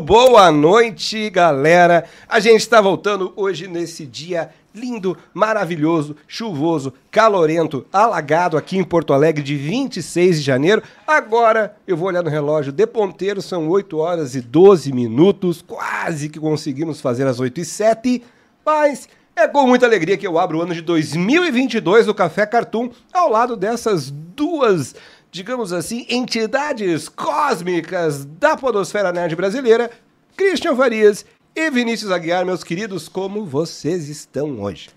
[0.00, 2.04] Boa noite, galera.
[2.28, 9.12] A gente está voltando hoje nesse dia lindo, maravilhoso, chuvoso, calorento, alagado aqui em Porto
[9.12, 10.82] Alegre de 26 de janeiro.
[11.06, 16.28] Agora eu vou olhar no relógio de ponteiro, são 8 horas e 12 minutos, quase
[16.28, 18.22] que conseguimos fazer as 8 e 7,
[18.64, 22.90] mas é com muita alegria que eu abro o ano de 2022 do Café Cartoon
[23.12, 24.94] ao lado dessas duas,
[25.32, 29.90] digamos assim, entidades cósmicas da podosfera nerd brasileira,
[30.36, 31.24] Christian Farias
[31.56, 34.90] e Vinícius Aguiar, meus queridos, como vocês estão hoje?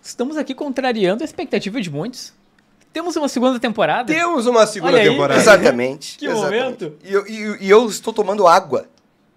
[0.00, 2.32] Estamos aqui contrariando a expectativa de muitos.
[2.92, 4.12] Temos uma segunda temporada.
[4.14, 5.40] Temos uma segunda temporada.
[5.40, 6.16] Exatamente.
[6.16, 6.62] Que exatamente.
[6.84, 6.92] momento.
[7.04, 8.88] E eu, e- e eu estou tomando água.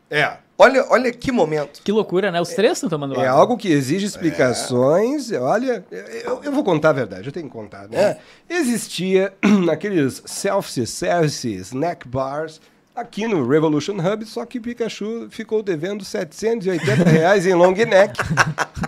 [0.10, 0.34] É.
[0.58, 1.82] Olha, olha que momento.
[1.84, 2.42] Que loucura, né?
[2.42, 3.40] Os três estão tomando É água.
[3.40, 5.32] algo que exige explicações.
[5.32, 5.86] Olha,
[6.26, 8.18] eu, eu vou contar a verdade, eu tenho que contar, né?
[8.50, 9.34] Existia
[9.66, 12.60] naqueles self-service snack bars
[12.94, 18.20] aqui no Revolution Hub, só que Pikachu ficou devendo 780 reais em long neck.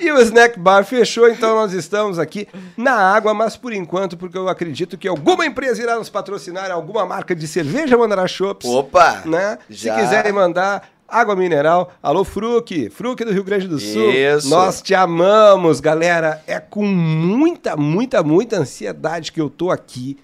[0.02, 4.38] e o snack bar fechou, então nós estamos aqui na água, mas por enquanto, porque
[4.38, 9.22] eu acredito que alguma empresa irá nos patrocinar, alguma marca de cerveja mandará chopps Opa!
[9.26, 9.58] né?
[9.70, 9.96] Já.
[9.96, 14.10] Se quiserem mandar água mineral, alô Fruc, Fruc do Rio Grande do Sul.
[14.12, 14.50] Isso.
[14.50, 16.42] Nós te amamos, galera.
[16.48, 20.18] É com muita, muita, muita ansiedade que eu tô aqui.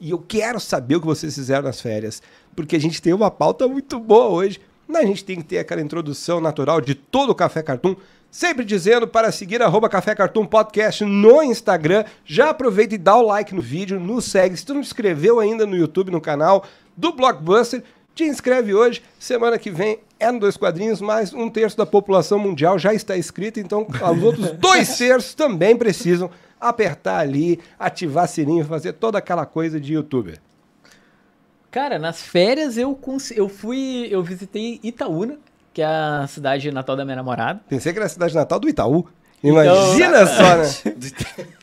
[0.00, 2.20] E eu quero saber o que vocês fizeram nas férias,
[2.56, 4.60] porque a gente tem uma pauta muito boa hoje.
[4.88, 7.94] Mas a gente tem que ter aquela introdução natural de todo o Café Cartoon.
[8.30, 12.04] Sempre dizendo para seguir arroba Café Cartoon Podcast no Instagram.
[12.24, 14.56] Já aproveita e dá o like no vídeo, nos segue.
[14.56, 16.64] Se tu não se inscreveu ainda no YouTube, no canal
[16.96, 17.82] do Blockbuster,
[18.14, 19.02] te inscreve hoje.
[19.18, 23.16] Semana que vem é no Dois Quadrinhos, mas um terço da população mundial já está
[23.16, 29.44] inscrita, então os outros dois terços também precisam apertar ali, ativar sininho, fazer toda aquela
[29.44, 30.38] coisa de youtuber.
[31.70, 32.98] Cara, nas férias eu,
[33.34, 34.06] eu fui.
[34.10, 35.38] Eu visitei Itaúna,
[35.72, 37.62] que é a cidade natal da minha namorada.
[37.68, 39.08] Pensei que era a cidade natal do Itaú.
[39.42, 41.52] Imagina só, né?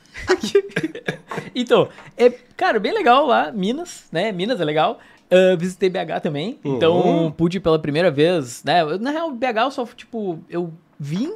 [1.55, 4.31] Então, é, cara, bem legal lá, Minas, né?
[4.31, 4.99] Minas é legal.
[5.31, 7.31] Ah, visitei BH também, então Uhum.
[7.31, 8.81] pude ir pela primeira vez, né?
[8.81, 11.33] Eu, Na real, BH eu só, tipo, eu vim,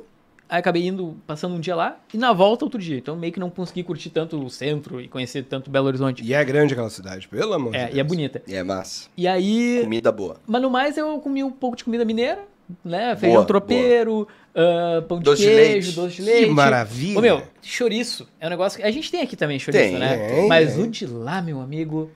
[0.50, 2.98] aí acabei indo, passando um dia lá, e na volta outro dia.
[2.98, 6.24] Então meio que não consegui curtir tanto o centro e conhecer tanto Belo Horizonte.
[6.24, 7.96] E é grande aquela cidade, pelo amor de É, Deus.
[7.96, 8.42] e é bonita.
[8.48, 9.08] É massa.
[9.16, 10.38] E aí, Comida boa.
[10.48, 12.40] mas no mais eu comi um pouco de comida mineira,
[12.84, 13.16] né?
[13.16, 15.92] Feijão Boa, tropeiro, ah, pão de Doce de queijo, leite.
[15.96, 16.50] doce de Que leite.
[16.52, 17.20] maravilha.
[17.20, 20.18] Ô, meu, chouriço é um negócio que a gente tem aqui também, chouriço, Tem, né?
[20.30, 20.84] tem, Mas tem.
[20.84, 22.10] o de lá, meu amigo,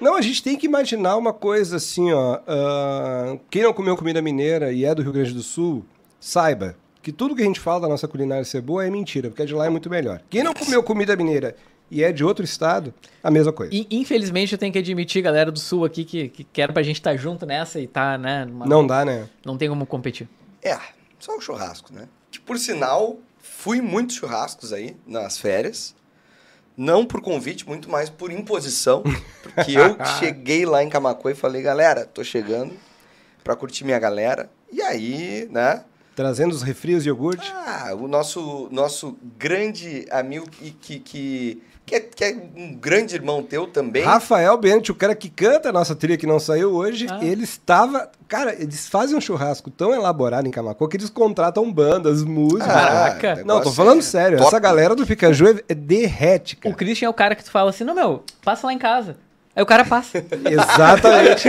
[0.00, 2.40] Não, a gente tem que imaginar uma coisa assim, ó.
[2.46, 5.84] ah, quem não comeu comida mineira e é do Rio Grande do Sul,
[6.18, 9.42] saiba que tudo que a gente fala da nossa culinária ser boa é mentira, porque
[9.42, 10.20] a de lá é muito melhor.
[10.30, 11.56] Quem não comeu comida mineira
[11.90, 12.92] e é de outro estado,
[13.22, 13.74] a mesma coisa.
[13.74, 16.96] In- Infelizmente, eu tenho que admitir, galera do Sul aqui, que, que quero pra gente
[16.96, 18.44] estar junto nessa e tá, né?
[18.44, 19.28] numa- Não dá, né?
[19.44, 20.28] não tem como competir.
[20.62, 20.78] É,
[21.18, 22.08] só o churrasco, né?
[22.30, 25.94] Que por sinal, fui muitos churrascos aí nas férias.
[26.76, 29.02] Não por convite, muito mais por imposição.
[29.42, 32.74] Porque eu cheguei lá em Camacuã e falei, galera, tô chegando
[33.44, 34.50] pra curtir minha galera.
[34.72, 35.84] E aí, né?
[36.14, 37.50] Trazendo os refrios e iogurte.
[37.54, 43.14] Ah, o nosso, nosso grande amigo que, que, que, que, é, que é um grande
[43.14, 44.02] irmão teu também.
[44.04, 47.18] Rafael Bennett, o cara que canta a nossa trilha que não saiu hoje, Ah.
[47.24, 48.10] ele estava.
[48.28, 52.66] Cara, eles fazem um churrasco tão elaborado em Camacô que eles contratam bandas, músicos.
[52.66, 53.32] Caraca.
[53.34, 54.36] o não, tô negócio falando é sério.
[54.38, 54.48] top.
[54.48, 56.74] Essa galera do Picaju é, é derrete, O cara.
[56.74, 59.16] Christian é o cara que tu fala assim, não, meu, passa lá em casa.
[59.54, 60.18] Aí o cara passa.
[60.50, 61.48] Exatamente.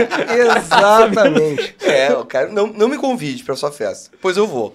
[0.88, 1.76] Exatamente.
[1.82, 4.74] É, o cara, não, não me convide pra sua festa, pois eu vou.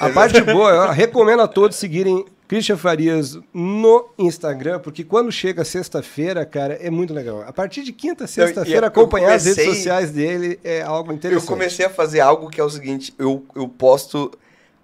[0.00, 5.64] A parte boa, eu recomendo a todos seguirem Christian Farias no Instagram, porque quando chega
[5.64, 7.42] sexta-feira, cara, é muito legal.
[7.46, 11.14] A partir de quinta, sexta-feira, eu acompanhar as redes comecei- sociais dele é algo Eu
[11.16, 11.46] interessante.
[11.46, 14.30] comecei a fazer algo que é o seguinte, eu, eu posto,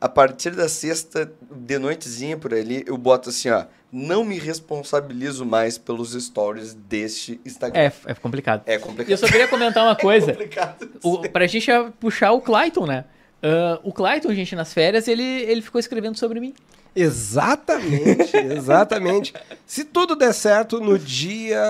[0.01, 5.45] a partir da sexta, de noitezinha por ali, eu boto assim, ó, não me responsabilizo
[5.45, 7.81] mais pelos stories deste Instagram.
[7.81, 8.63] É, é complicado.
[8.67, 9.19] É E eu complicado.
[9.19, 10.31] só queria comentar uma coisa.
[10.31, 10.89] É complicado.
[11.03, 11.69] O, pra gente
[11.99, 13.05] puxar o Clayton, né?
[13.43, 16.55] Ah, o Clayton, gente, nas férias, ele, ele ficou escrevendo sobre mim.
[16.95, 19.33] Exatamente, exatamente.
[19.67, 21.63] Se tudo der certo, no dia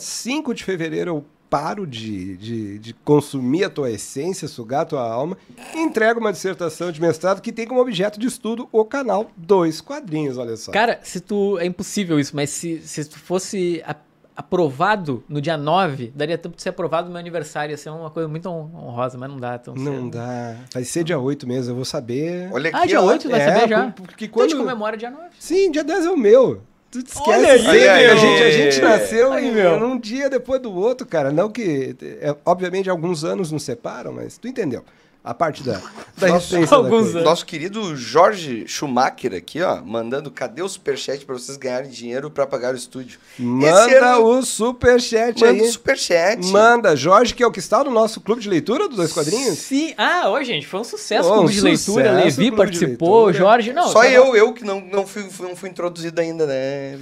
[0.00, 5.02] 5 de fevereiro eu paro de, de, de consumir a tua essência, sugar a tua
[5.06, 5.36] alma,
[5.74, 9.82] e entrego uma dissertação de mestrado que tem como objeto de estudo o canal Dois
[9.82, 10.72] Quadrinhos, olha só.
[10.72, 11.58] Cara, se tu.
[11.58, 13.94] É impossível isso, mas se, se tu fosse a-
[14.34, 17.72] aprovado no dia 9, daria tempo de ser aprovado no meu aniversário.
[17.72, 20.10] Ia ser uma coisa muito hon- honrosa, mas não dá tão Não cedo.
[20.12, 20.56] dá.
[20.72, 22.48] Vai ser dia 8 mesmo, eu vou saber.
[22.50, 23.04] Olha aqui, Ah, dia ó.
[23.06, 23.90] 8 vai É, saber já.
[23.90, 25.26] porque Então a gente quando- comemora dia 9.
[25.38, 26.62] Sim, dia 10 é o meu.
[26.92, 29.80] Tu te esquece Olha aí, a, gente, a gente nasceu Aí, meu.
[29.80, 31.32] num dia depois do outro, cara.
[31.32, 31.96] Não que.
[32.20, 34.84] é, obviamente, alguns anos nos separam, mas tu entendeu.
[35.24, 35.74] A parte da,
[36.18, 37.22] da da alguns anos.
[37.24, 42.44] Nosso querido Jorge Schumacher aqui, ó, mandando cadê o superchat pra vocês ganharem dinheiro pra
[42.44, 43.20] pagar o estúdio?
[43.38, 45.60] Manda ano- o superchat Manda aí.
[45.60, 46.44] o superchat.
[46.48, 46.96] Manda.
[46.96, 49.60] Jorge, que é o que está no nosso clube de leitura dos dois quadrinhos.
[49.60, 49.94] Sim.
[49.96, 52.04] Ah, ô, gente, foi um sucesso o clube de leitura.
[52.04, 53.44] sucesso Levi participou, leitura.
[53.44, 53.72] Jorge.
[53.72, 56.98] Não, Só tava- eu, eu que não, não, fui, não fui introduzido ainda, né?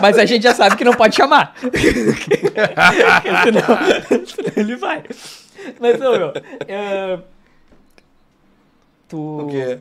[0.00, 1.54] Mas a gente já sabe que não pode chamar.
[1.60, 1.70] senão,
[4.26, 5.02] senão ele vai.
[5.80, 6.32] Mas, ô, meu.
[6.68, 7.18] é,
[9.10, 9.16] Tu.
[9.18, 9.78] O quê?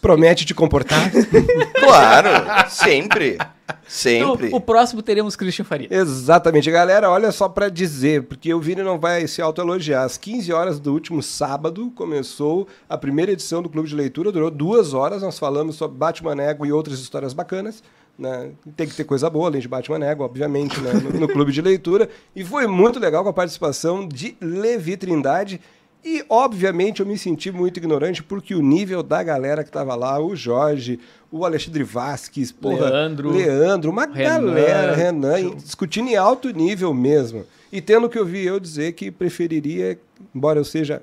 [0.00, 1.10] Promete te comportar.
[1.78, 2.28] Claro,
[2.70, 3.38] sempre.
[3.86, 4.46] Sempre.
[4.46, 5.88] Então, o próximo teremos Christian Faria.
[5.90, 7.10] Exatamente, galera.
[7.10, 10.04] Olha só pra dizer, porque o Vini não vai se autoelogiar.
[10.04, 14.50] Às 15 horas do último sábado começou a primeira edição do Clube de Leitura, durou
[14.50, 15.22] duas horas.
[15.22, 17.82] Nós falamos sobre Batman Ego e outras histórias bacanas.
[18.18, 18.50] Né?
[18.76, 20.92] Tem que ter coisa boa, além de Batman Ego, obviamente, né?
[20.92, 22.08] no, no Clube de Leitura.
[22.36, 25.60] E foi muito legal com a participação de Levi Trindade.
[26.04, 30.18] E, obviamente, eu me senti muito ignorante, porque o nível da galera que tava lá,
[30.18, 30.98] o Jorge,
[31.30, 33.30] o Alexandre Vasques, porra, Leandro.
[33.30, 34.46] Leandro, uma Renan.
[34.46, 37.44] galera, Renan, discutindo em alto nível mesmo.
[37.70, 39.98] E tendo que ouvir eu dizer que preferiria,
[40.34, 41.02] embora eu seja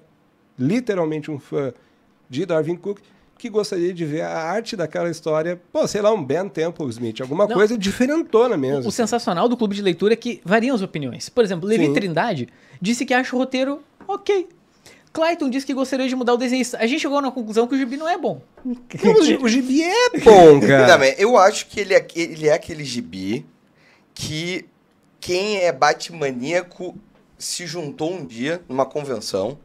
[0.58, 1.74] literalmente um fã
[2.30, 3.00] de Darwin Cook,
[3.40, 7.22] que gostaria de ver a arte daquela história, pô, sei lá, um Ben Temple Smith,
[7.22, 7.56] alguma Não.
[7.56, 8.88] coisa diferentona mesmo.
[8.88, 11.30] O sensacional do clube de leitura é que variam as opiniões.
[11.30, 11.94] Por exemplo, Levi Sim.
[11.94, 12.50] Trindade
[12.82, 14.48] disse que acha o roteiro ok.
[15.12, 16.78] Clayton disse que gostaria de mudar o desenhista.
[16.78, 18.42] A gente chegou na conclusão que o gibi não é bom.
[19.04, 21.08] Não, o gi- o gibi é bom, cara.
[21.20, 23.44] Eu acho que ele é, ele é aquele gibi
[24.14, 24.66] que
[25.20, 26.96] quem é Batmaníaco
[27.38, 29.58] se juntou um dia numa convenção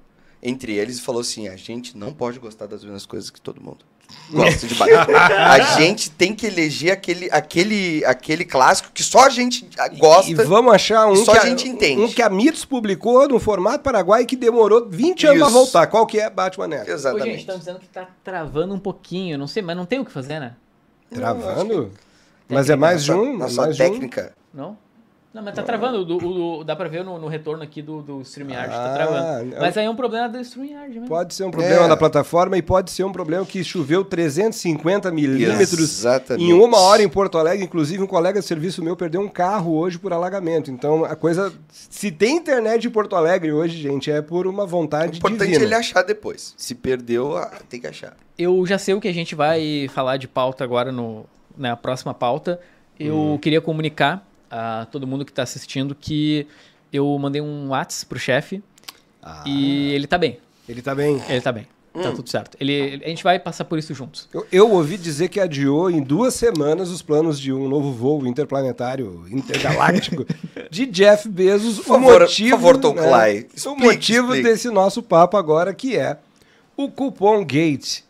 [0.44, 3.60] entre eles e falou assim: a gente não pode gostar das mesmas coisas que todo
[3.60, 3.84] mundo.
[4.30, 5.18] Gosta de Batman.
[5.18, 9.68] a gente tem que eleger aquele, aquele, aquele clássico que só a gente
[9.98, 10.30] gosta.
[10.30, 12.02] E vamos achar um só que a gente entende.
[12.02, 15.54] um que a Mitos publicou no formato Paraguai que demorou 20 anos pra Isso.
[15.54, 15.86] voltar.
[15.86, 16.74] Qual que é Batman Ego?
[16.74, 17.38] Ô, gente, Exatamente.
[17.40, 19.38] estão dizendo que tá travando um pouquinho.
[19.38, 20.54] Não sei, mas não tem o que fazer, né?
[21.10, 21.90] Travando?
[22.48, 23.38] Mas é mais de um?
[23.38, 23.86] Nossa mais de um?
[23.86, 24.34] técnica.
[24.52, 24.76] Não?
[25.34, 25.98] Não, mas tá travando.
[26.16, 28.72] O o dá pra ver no, no retorno aqui do, do StreamYard.
[28.72, 29.50] Ah, tá travando.
[29.50, 29.60] não.
[29.60, 31.08] Mas aí é um problema do StreamYard mesmo.
[31.08, 31.88] Pode ser um problema É.
[31.88, 36.44] da plataforma e pode ser um problema que choveu 350 milímetros Exatamente.
[36.44, 37.64] em uma hora em Porto Alegre.
[37.64, 40.70] Inclusive, um colega de serviço meu perdeu um carro hoje por alagamento.
[40.70, 41.52] Então, a coisa.
[41.68, 45.64] Se tem internet em Porto Alegre hoje, gente, é por uma O vontade importante divina.
[45.64, 46.54] é ele achar depois.
[46.56, 48.16] Se perdeu, ah, tem que achar.
[48.38, 51.26] Eu já sei o que a gente vai falar de pauta agora no,
[51.58, 52.60] na próxima pauta.
[53.00, 53.38] Eu Hum.
[53.38, 54.24] queria comunicar
[54.56, 56.46] a todo mundo que tá assistindo que
[56.92, 58.62] eu mandei um WhatsApp pro chefe
[59.22, 60.38] Ah, e ele tá bem.
[60.68, 61.20] Ele tá bem.
[61.28, 61.66] Ele tá bem.
[61.92, 62.14] Tá Hum.
[62.14, 62.56] tudo certo.
[62.60, 64.28] Ele, ele- a gente vai passar por isso juntos.
[64.34, 68.26] Eu, eu ouvi dizer que adiou em duas semanas os planos de um novo voo
[68.26, 70.24] interplanetário, intergaláctico,
[70.70, 71.76] de Jeff Bezos.
[71.76, 74.42] Por o favor, motivo, por favor, Tom né, Clay, o explique, motivo explique.
[74.48, 76.18] desse nosso papo agora, que é
[76.76, 78.00] o Cupom Gate.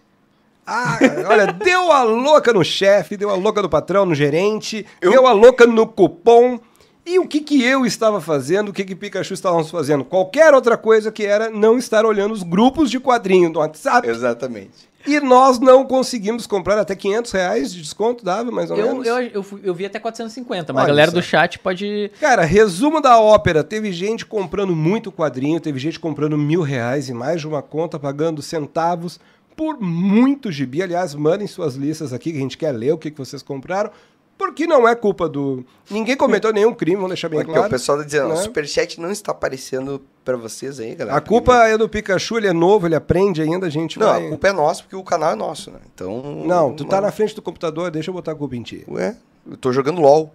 [0.67, 5.11] Ah, olha, deu a louca no chefe, deu a louca no patrão, no gerente, Eu-
[5.11, 6.59] deu a louca no cupom.
[7.07, 10.05] E o que, que eu estava fazendo, o que, que Pikachu estávamos fazendo?
[10.07, 14.09] Qualquer outra coisa que era não estar olhando os grupos de quadrinho do WhatsApp.
[14.09, 14.89] Exatamente.
[15.07, 19.07] E nós não conseguimos comprar até 500 reais de desconto, dava mais ou Eu, menos.
[19.07, 21.19] eu, eu, fui- eu vi até 450, mas Olha a galera só.
[21.19, 22.11] do chat pode.
[22.19, 23.63] Cara, resumo da ópera.
[23.63, 27.99] Teve gente comprando muito quadrinho, teve gente comprando mil reais em mais de uma conta,
[27.99, 29.21] pagando centavos
[29.57, 30.83] por muito gibi.
[30.83, 33.91] Aliás, mandem suas listas aqui que a gente quer ler o que, que vocês compraram.
[34.37, 35.65] Porque não é culpa do.
[35.89, 37.69] Ninguém cometeu nenhum crime, vamos deixar bem Porque claro.
[37.69, 38.35] o pessoal tá dizendo, né?
[38.35, 41.17] o superchat não está aparecendo pra vocês aí, galera.
[41.17, 44.27] A culpa é do Pikachu, ele é novo, ele aprende ainda, a gente Não, vai...
[44.27, 45.79] a culpa é nossa, porque o canal é nosso, né?
[45.95, 46.43] Então.
[46.45, 48.85] Não, tu tá na frente do computador, deixa eu botar a culpa em ti.
[48.89, 49.17] Ué,
[49.49, 50.35] eu tô jogando LOL.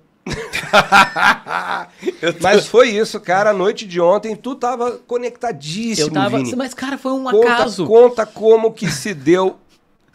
[2.42, 3.52] Mas foi isso, cara.
[3.52, 6.38] A noite de ontem, tu tava conectadíssimo, Eu tava.
[6.38, 6.56] Vini.
[6.56, 7.86] Mas, cara, foi um Conta, acaso.
[7.86, 9.58] conta como que se deu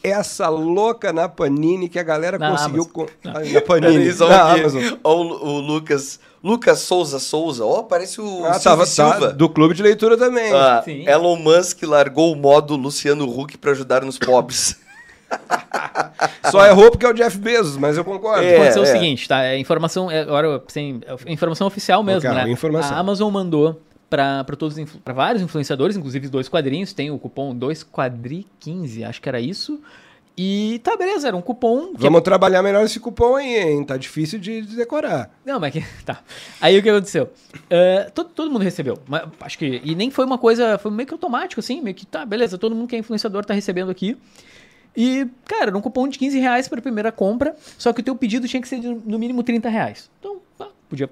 [0.03, 2.83] essa louca na Panini que a galera Na conseguiu...
[2.95, 3.07] Amazon.
[3.23, 3.29] Com...
[3.55, 4.35] Na Panini, na pouquinho.
[4.35, 4.83] Amazon.
[5.03, 6.21] O, o Lucas.
[6.43, 7.65] Lucas Souza Souza.
[7.65, 9.19] Ó, parece o Ah, tava, Silva.
[9.19, 10.53] tá, do clube de leitura também.
[10.53, 10.85] Ah.
[10.87, 14.77] Elon Musk largou o modo Luciano Huck pra ajudar nos pobres.
[16.51, 18.45] Só errou porque é o Jeff Bezos, mas eu concordo.
[18.45, 18.55] É.
[18.55, 19.45] Aconteceu o seguinte, tá?
[19.45, 22.51] É informação, é, agora, sem, é informação oficial mesmo, Ok, né?
[22.51, 22.97] informação.
[22.97, 29.05] A Amazon mandou para todos para vários influenciadores, inclusive dois quadrinhos, tem o cupom 2quadri15,
[29.05, 29.81] acho que era isso.
[30.37, 33.85] E tá beleza, era um cupom que Vamos trabalhar melhor esse cupom aí, hein?
[33.85, 35.31] Tá difícil de de decorar.
[35.45, 35.85] Não, mas que.
[36.05, 36.23] Tá.
[36.61, 37.31] Aí o que aconteceu?
[37.71, 38.99] É, todo, todo mundo recebeu.
[39.07, 39.81] Mas, acho que.
[39.85, 40.77] E nem foi uma coisa.
[40.77, 41.81] Foi meio que automático, assim.
[41.81, 42.59] Meio que tá, beleza.
[42.59, 44.17] Todo mundo que é influenciador tá recebendo aqui.
[44.97, 47.57] E, cara, era um cupom de 15 reais pra primeira compra.
[47.79, 50.11] Só que o teu pedido tinha que ser de no mínimo 30 reais.
[50.19, 51.11] Então, pá, podia.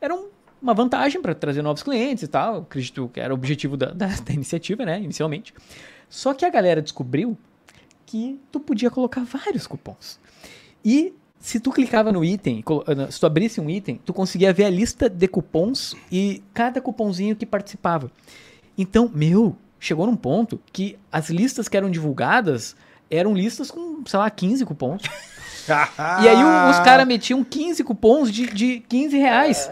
[0.00, 0.28] Era um
[0.60, 2.58] uma vantagem para trazer novos clientes e tal.
[2.58, 5.00] Acredito que era o objetivo da, da, da iniciativa, né?
[5.00, 5.54] Inicialmente.
[6.08, 7.36] Só que a galera descobriu
[8.06, 10.18] que tu podia colocar vários cupons.
[10.84, 14.64] E se tu clicava no item, ah, se tu abrisse um item, tu conseguia ver
[14.64, 18.10] a lista de cupons e cada cupomzinho que participava.
[18.76, 22.74] Então, meu, chegou num ponto que as listas que eram divulgadas
[23.10, 25.02] eram listas com, sei lá, 15 cupons.
[26.22, 29.70] E aí o- os caras metiam 15 cupons de, de 15 reais.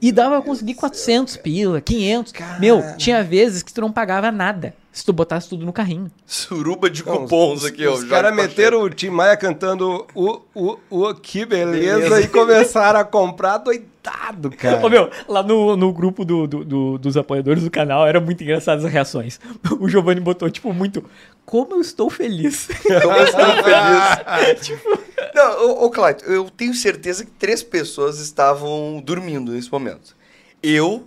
[0.00, 2.32] E dava pra conseguir 400 pila, 500.
[2.58, 6.10] Meu, tinha vezes que tu não pagava nada se tu botasse tudo no carrinho.
[6.24, 7.92] Suruba de Não, cupons os, aqui, ó.
[7.94, 8.48] Os caras Pacheco.
[8.48, 12.20] meteram o Tim Maia cantando o, o, o que beleza, Beleza.
[12.22, 14.86] e começaram a comprar doidado, cara.
[14.86, 18.42] Ô, meu, lá no, no grupo do, do- do- dos apoiadores do canal era muito
[18.44, 19.40] engraçado as reações.
[19.80, 21.04] O Giovanni botou, tipo, muito.
[21.44, 22.68] Como eu estou feliz.
[23.02, 24.72] Como eu estou feliz.
[25.34, 30.14] Não, ô, ô Clayton, eu tenho certeza que três pessoas estavam dormindo nesse momento.
[30.62, 31.04] Eu,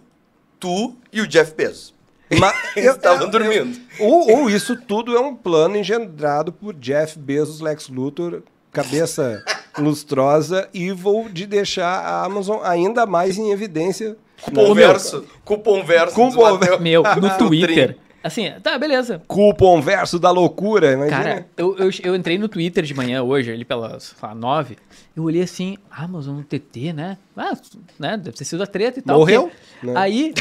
[0.59, 1.93] tu e o Jeff Bezos.
[2.39, 3.79] Mas Eles estavam dormindo.
[3.99, 8.41] Ou, ou isso tudo é um plano engendrado por Jeff Bezos, Lex Luthor,
[8.71, 9.43] cabeça
[9.77, 14.17] lustrosa, evil, de deixar a Amazon ainda mais em evidência.
[14.41, 15.25] Cupom verso.
[15.43, 16.15] Cupom verso.
[16.15, 16.81] Cupom do Mateus.
[16.81, 17.37] Meu, no Trim.
[17.47, 17.97] Twitter.
[18.23, 19.21] Assim, tá, beleza.
[19.27, 21.17] Cupom verso da loucura, imagina.
[21.17, 24.75] Cara, eu, eu, eu entrei no Twitter de manhã hoje, ali pelas sei lá, nove.
[25.15, 27.17] Eu olhei assim, Amazon TT, né?
[27.37, 27.53] Ah,
[27.97, 28.17] né?
[28.17, 29.17] Deve ter sido a treta e tal.
[29.19, 29.43] Morreu,
[29.79, 29.93] porque- né?
[29.95, 30.33] Aí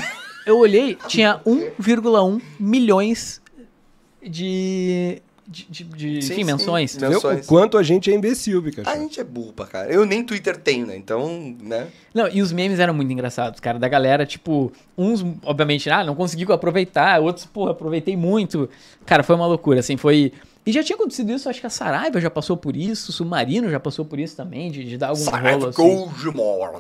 [0.47, 3.43] eu olhei, tinha 1,1 milhões
[4.23, 5.21] de.
[5.47, 6.45] de, de, de Sim, enfim, sim.
[6.45, 6.97] menções.
[6.97, 7.45] Menções.
[7.45, 8.88] o quanto a gente é imbecil, Pikachu.
[8.88, 9.93] A gente é burro pra cara.
[9.93, 10.97] Eu nem Twitter tenho, né?
[10.97, 11.88] Então, né?
[12.15, 13.76] Não, e os memes eram muito engraçados, cara.
[13.76, 18.71] Da galera, tipo, uns, obviamente, ah, não consegui aproveitar, outros, pô, aproveitei muito.
[19.05, 20.33] Cara, foi uma loucura, assim, foi.
[20.65, 23.69] E já tinha acontecido isso, acho que a Saraiva já passou por isso, o Submarino
[23.69, 25.25] já passou por isso também, de, de dar algum
[25.55, 25.83] rolo assim.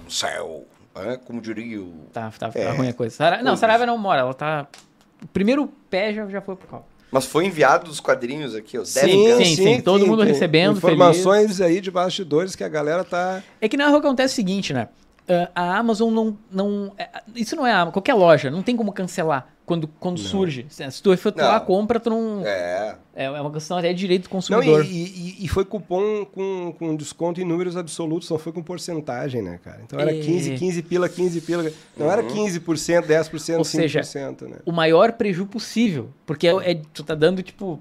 [0.00, 0.64] No céu.
[0.98, 2.06] É, como diria o...
[2.12, 2.70] Tá, tá, tá É.
[2.70, 3.14] ruim a coisa.
[3.14, 3.42] Sara...
[3.42, 3.56] Não.
[3.56, 4.66] Saraiva não mora, ela tá.
[5.22, 6.88] O primeiro pé já, já foi pro cal.
[7.10, 8.84] Mas foi enviado os quadrinhos aqui, ó.
[8.84, 13.42] Sim, sim, sim, todo mundo recebendo, Informações aí de bastidores que a galera tá.
[13.60, 14.88] É que na real acontece o seguinte, né?
[15.28, 16.38] Ah, a Amazon não.
[16.50, 20.18] não é, isso não é a Amazon, qualquer loja, não tem como cancelar quando, quando
[20.20, 20.64] surge.
[20.70, 21.56] Se tu efetuar Não.
[21.56, 22.42] a compra, tu não.
[22.46, 22.96] É.
[23.18, 24.84] É uma questão até de direito do Não, consumidor.
[24.84, 29.42] e, e- e foi cupom com, com desconto em números absolutos, não foi com porcentagem,
[29.42, 29.80] né, cara?
[29.84, 30.20] Então era É.
[30.20, 31.70] 15, 15 pila, 15 pila.
[31.96, 34.56] Não era 15%, 10%, Ou seja, 5%, né?
[34.64, 36.10] O maior prejuízo possível.
[36.24, 37.80] Porque é, é- tu tá dando, tipo,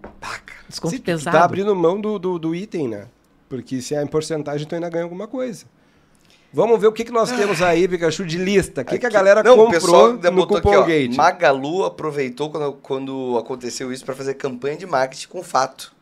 [0.68, 1.38] desconto Sim, tu pesado.
[1.38, 3.06] tá abrindo mão do, do, do item, né?
[3.48, 5.66] Porque se é em porcentagem, tu ainda ganha alguma coisa.
[6.56, 8.80] Vamos ver o que, que nós temos aí, Pikachu, de lista.
[8.82, 10.84] O que, que a galera Não, o comprou pessoal ainda no Cupom aqui, ó.
[10.84, 11.14] Gate?
[11.14, 15.94] Magalu aproveitou quando, quando aconteceu isso pra fazer campanha de marketing com fato.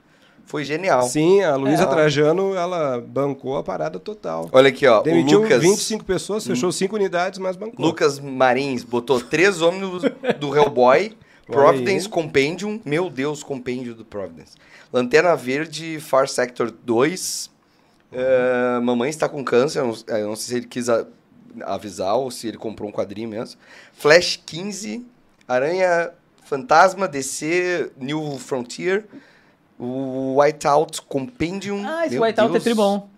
[0.45, 1.01] Foi genial.
[1.03, 1.85] Sim, a Luísa É.
[1.87, 4.47] Trajano, ela bancou a parada total.
[4.51, 5.01] Olha aqui, ó.
[5.01, 7.83] Demitiu o Lucas, 25 pessoas, fechou 5 unidades, mas bancou.
[7.83, 10.03] Lucas Marins botou três ônibus
[10.39, 11.13] do Hellboy,
[11.47, 12.79] Providence Compendium.
[12.85, 14.51] Meu Deus, Compendium do Providence.
[14.91, 17.49] Lanterna Verde, Far Sector 2.
[18.13, 19.79] Eh, mamãe está com câncer.
[19.79, 21.05] eu não, eu não sei se ele quis a-
[21.63, 23.59] avisar ou se ele comprou um quadrinho mesmo.
[23.93, 25.05] Flash 15.
[25.47, 26.11] Aranha
[26.45, 29.05] Fantasma, DC, New Frontier.
[29.79, 31.83] O Whiteout Compendium.
[31.85, 33.09] Ah, esse Whiteout é tribom.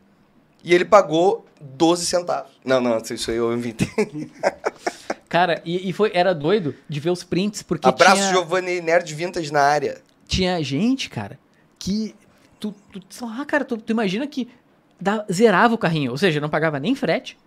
[0.63, 2.51] E ele pagou 12 centavos.
[2.63, 3.87] Não, não, isso aí eu inventei.
[5.29, 9.13] Cara, e, e foi, era doido de ver os prints, porque Abraço, tinha, Giovanni Nerd
[9.13, 10.01] Vintage na área.
[10.27, 11.37] tinha gente, cara,
[11.77, 12.15] que.
[12.59, 14.47] Tu, tu, lá, cara, tu, tu imagina que
[14.99, 16.11] dá- zerava o carrinho.
[16.11, 17.37] Ou seja, não pagava nem frete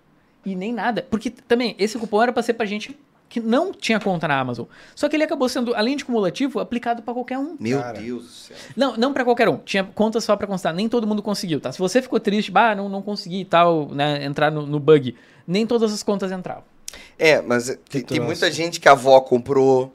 [0.44, 1.06] e nem nada.
[1.08, 4.64] Porque também, esse cupom era pra ser pra gente que não tinha conta na Amazon.
[4.94, 7.56] Só que ele acabou sendo, além de cumulativo, aplicado pra qualquer um.
[7.60, 7.98] Meu Cara.
[8.00, 8.56] Deus do céu.
[8.74, 9.58] Não, não pra qualquer um.
[9.58, 10.72] Tinha conta só pra constar.
[10.72, 11.70] Nem todo mundo conseguiu, tá?
[11.70, 15.14] Se você ficou triste, bah, não, não consegui e tal, né, entrar no, no bug,
[15.46, 16.64] nem todas as contas entravam.
[17.18, 19.94] É, mas tem, tem muita gente que a avó comprou,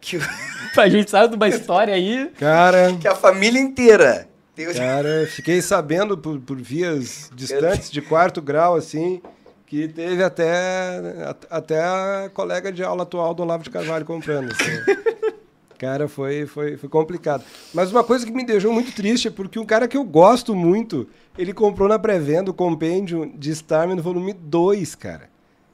[0.00, 0.18] que,
[0.76, 2.30] A gente sabe de uma história aí.
[2.36, 4.28] Cara, que a família inteira.
[4.54, 9.22] Tem- cara, fiquei sabendo por, por vias distantes de quarto grau, assim,
[9.66, 14.50] que teve até, at- até a colega de aula atual do Olavo de Carvalho comprando.
[14.52, 14.62] assim.
[15.78, 17.42] Cara, foi, foi, foi complicado.
[17.74, 20.54] Mas uma coisa que me deixou muito triste é porque um cara que eu gosto
[20.54, 25.28] muito, ele comprou na pré-venda o compêndio de Starman no volume 2, cara.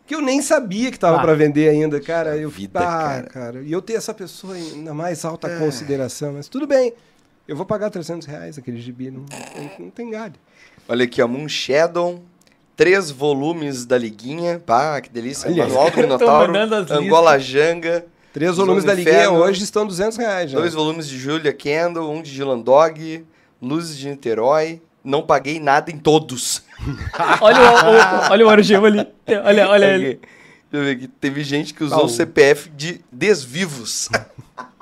[0.06, 1.20] Que eu nem sabia que tava Ah.
[1.20, 2.38] pra vender ainda, cara.
[2.38, 3.23] Eu Vida, ah, cara.
[3.25, 3.61] cara.
[3.62, 6.94] E eu ter essa pessoa na mais alta consideração, mas tudo bem.
[7.49, 10.35] Eu vou pagar 300 reais aquele gibi, não, não, não tem galho.
[10.87, 12.23] Olha aqui, ó, Moon Shadow,
[12.76, 14.62] três volumes da Liguinha.
[14.64, 15.50] Pá, que delícia.
[15.50, 15.64] Olha.
[15.67, 16.52] Manual do Minotauro,
[16.90, 18.05] Angola Janga.
[18.35, 20.59] Três volumes da Liguinha Ferro, hoje estão 200 reais já.
[20.59, 23.25] Dois volumes de Julia Kendall, um de Dylan Dog,
[23.61, 24.83] Luzes de Niterói.
[25.02, 26.62] Não paguei nada em todos.
[27.40, 29.07] Olha o, o- olha o ali.
[29.43, 30.05] Olha, olha ele.
[30.14, 30.21] Deixa
[30.73, 31.09] eu ver aqui.
[31.09, 34.11] Teve gente que usou o- CPF de desvivos.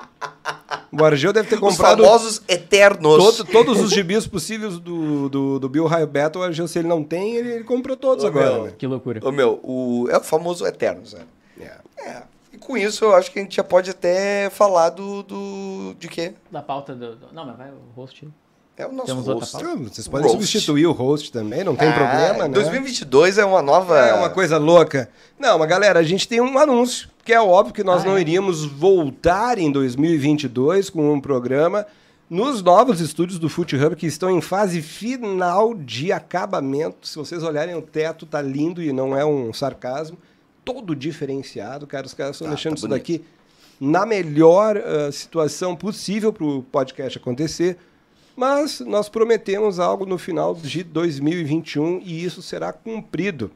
[0.91, 3.17] O Argel deve ter Os comprado famosos eternos.
[3.17, 6.39] todo- todos os gibis possíveis do, do, do Bill Raio Beto.
[6.39, 8.53] O Argel, se ele não tem, ele, ele comprou todos Ô, agora.
[8.53, 8.63] meu.
[8.65, 8.73] né?
[8.77, 9.19] Que loucura.
[9.23, 10.07] Ô, meu, o...
[10.09, 11.21] é o famoso eternos, né?
[11.59, 11.71] É.
[12.09, 12.23] É.
[12.53, 15.23] E com isso eu acho que a gente já pode até falar do.
[15.23, 15.95] do...
[15.99, 16.33] de quê?
[16.49, 18.27] Da pauta do, do- Não, mas vai o host.
[18.77, 19.51] É o nosso Temos outra host.
[19.63, 19.69] pauta?
[19.71, 20.39] Ah, Vocês podem Roast.
[20.39, 22.53] substituir o host também, não tem Ah, problema, né?
[22.53, 23.97] 2022 é uma nova.
[23.97, 25.09] É uma coisa louca.
[25.39, 28.17] Não, mas galera, a gente tem um anúncio, que é óbvio que nós Ah, não
[28.17, 28.21] é?
[28.21, 31.87] iríamos voltar em 2022 com um programa
[32.29, 37.07] nos novos estúdios do Foot Hub que estão em fase final de acabamento.
[37.07, 40.19] Se vocês olharem o teto, tá lindo e não é um sarcasmo.
[40.63, 42.05] Todo diferenciado, cara.
[42.05, 42.99] Os caras estão Tá, deixando tá isso bonito.
[42.99, 43.23] daqui
[43.79, 47.77] na melhor ah, situação possível para o podcast acontecer.
[48.37, 53.49] Mas nós prometemos algo no final de 2021 e isso será cumprido.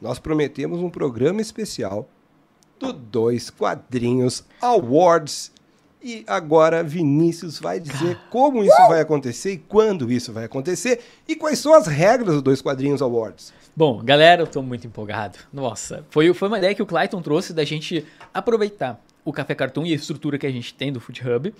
[0.00, 2.08] Nós prometemos um programa especial
[2.80, 5.52] do Dois Quadrinhos Awards.
[6.02, 11.36] E agora Vinícius vai dizer como isso vai acontecer e quando isso vai acontecer e
[11.36, 13.52] quais são as regras do Dois Quadrinhos Awards.
[13.76, 15.38] Bom, galera, eu tô muito empolgado.
[15.52, 19.84] Nossa, foi, foi uma ideia que o Clayton trouxe da gente aproveitar o Café Cartoon
[19.84, 21.54] e a estrutura que a gente tem do Food Hub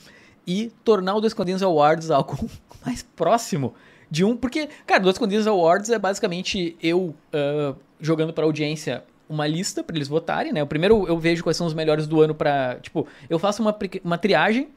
[0.47, 2.49] e tornar o Dois Quadrinhos Awards algo
[2.85, 3.75] mais próximo
[4.11, 4.37] de um.
[4.37, 9.97] Porque, cara, Dois Quadrinhos Awards é basicamente eu ah, jogando pra audiência uma lista pra
[9.97, 10.63] eles votarem, né?
[10.63, 12.77] O primeiro eu vejo quais são os melhores do ano pra.
[12.83, 14.69] Tipo, eu faço uma, uma triagem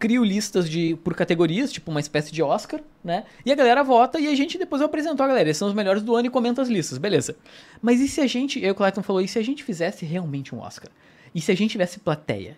[0.00, 3.24] crio listas de por categorias, tipo uma espécie de Oscar, né?
[3.44, 5.48] E a galera vota e a gente depois eu apresento a galera.
[5.48, 7.36] Esses são os melhores do ano e comenta as listas, beleza.
[7.82, 10.54] Mas e se a gente, eu o Clayton falou, e se a gente fizesse realmente
[10.54, 10.90] um Oscar?
[11.34, 12.56] E se a gente tivesse plateia?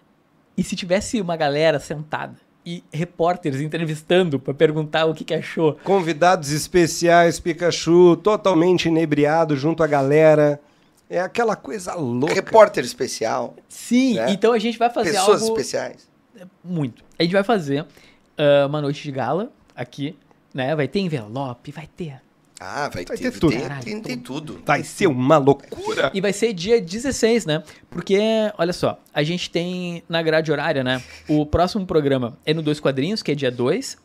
[0.56, 5.74] E se tivesse uma galera sentada e repórteres entrevistando pra perguntar o que, que achou?
[5.84, 10.60] Convidados especiais, Pikachu, totalmente inebriado junto à galera.
[11.10, 12.34] É aquela coisa louca.
[12.34, 13.54] Repórter especial.
[13.68, 14.32] Sim, Né?
[14.32, 16.08] então a gente vai fazer Pessoas algo especiais.
[16.64, 17.04] muito.
[17.18, 17.84] A gente vai fazer
[18.38, 20.16] ah, uma noite de gala aqui,
[20.54, 20.74] né?
[20.74, 22.20] Vai ter envelope, vai ter
[22.64, 23.50] Ah, vai, Vai ter, ter tudo.
[23.50, 24.60] Tem, Caralho, tem, tem tudo.
[24.64, 26.12] Vai ser uma loucura.
[26.14, 27.62] E vai ser dia 16, né?
[27.90, 28.20] Porque,
[28.56, 31.02] olha só, a gente tem na grade horária, né?
[31.28, 33.96] O próximo programa é no Dois Quadrinhos, que é dia 2.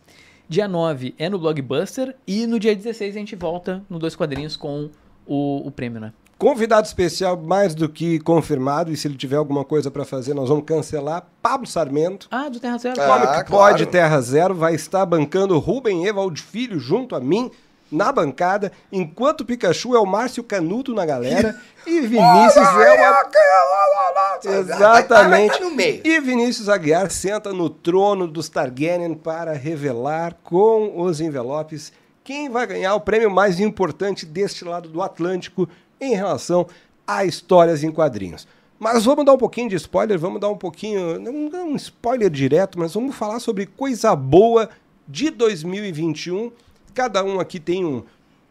[0.50, 2.16] Dia 9 é no Blockbuster.
[2.26, 4.90] E no dia 16 a gente volta no Dois Quadrinhos com
[5.28, 6.12] o, o prêmio, né?
[6.38, 10.50] Convidado especial mais do que confirmado, e se ele tiver alguma coisa pra fazer, nós
[10.50, 11.28] vamos cancelar.
[11.42, 13.02] Pablo Sarmento, Ah, do Terra Zero.
[13.02, 13.46] Ah, Como que claro.
[13.48, 17.50] pode Terra Zero, vai estar bancando Rubem Evald Filho junto a mim
[17.92, 24.60] na bancada, enquanto Pikachu é o Márcio Canuto na galera e Vinícius é o...
[24.60, 25.64] Exatamente.
[25.66, 26.02] Meio.
[26.04, 31.92] E Vinícius Aguiar senta no trono dos Targaryen para revelar com os envelopes
[32.24, 35.68] quem vai ganhar o prêmio mais importante deste lado do Atlântico
[36.00, 36.68] em relação
[37.08, 38.46] a histórias em quadrinhos.
[38.78, 42.30] Mas vamos dar um pouquinho de spoiler, vamos dar um pouquinho, não é um spoiler
[42.30, 44.70] direto, mas vamos falar sobre coisa boa
[45.08, 46.52] de 2021.
[46.98, 48.02] Cada um aqui tem um-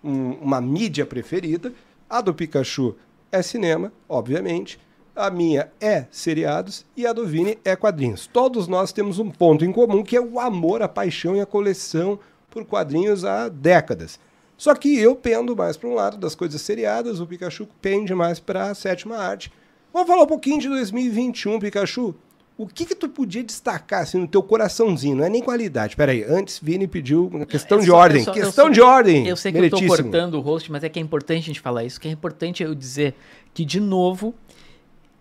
[0.04, 1.72] um- uma mídia preferida.
[2.08, 2.94] A do Pikachu
[3.32, 4.78] é cinema, obviamente.
[5.16, 8.28] A minha é seriados e a do Vini é quadrinhos.
[8.28, 11.46] Todos nós temos um ponto em comum que é o amor, a paixão e a
[11.46, 14.16] coleção por quadrinhos há décadas.
[14.56, 18.38] Só que eu pendo mais para um lado das coisas seriadas, o Pikachu pende mais
[18.38, 19.52] para a sétima arte.
[19.92, 22.14] Vamos falar um pouquinho de 2021, Pikachu.
[22.58, 25.14] O que que tu podia destacar assim, no teu coraçãozinho?
[25.16, 25.94] Não é nem qualidade.
[25.94, 28.24] Pera aí, antes Vini pediu uma questão É de só- ordem.
[28.24, 29.26] só- questão só- de ordem.
[29.28, 31.60] Eu sei que eu tô cortando o host, mas é que é importante a gente
[31.60, 32.00] falar isso.
[32.00, 33.14] Que é importante eu dizer
[33.52, 34.34] que, de novo,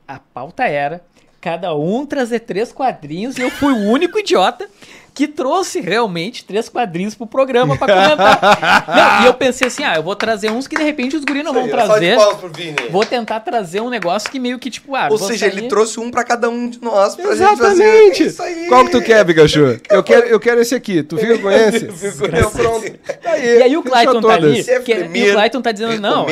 [0.07, 1.03] a pauta era
[1.41, 4.69] cada um trazer três quadrinhos e eu fui o único idiota
[5.15, 8.85] que trouxe realmente três quadrinhos pro programa pra comentar.
[8.87, 11.41] não, e eu pensei assim, ah, eu vou trazer uns que de repente os guris
[11.43, 12.17] não vão de trazer.
[12.17, 12.75] palmas pro Vini.
[12.91, 15.99] Vou tentar trazer um negócio que meio que tipo, ah, Ou seja, sair- ele trouxe
[16.01, 17.63] um pra cada um de nós pra gente Exatamente.
[17.65, 18.23] fazer.
[18.23, 18.67] É Isso aí.
[18.67, 19.79] Qual que tu quer, Pikachu?
[19.89, 21.01] Eu quero, eu quero esse aqui.
[21.01, 21.79] Tu fica com esse?
[21.91, 22.57] Fico com Eu, esse.
[22.57, 22.91] pronto.
[23.23, 24.83] Tá E aí o Clayton tá ali, todas.
[24.83, 26.25] que- e o Clayton tá dizendo, não,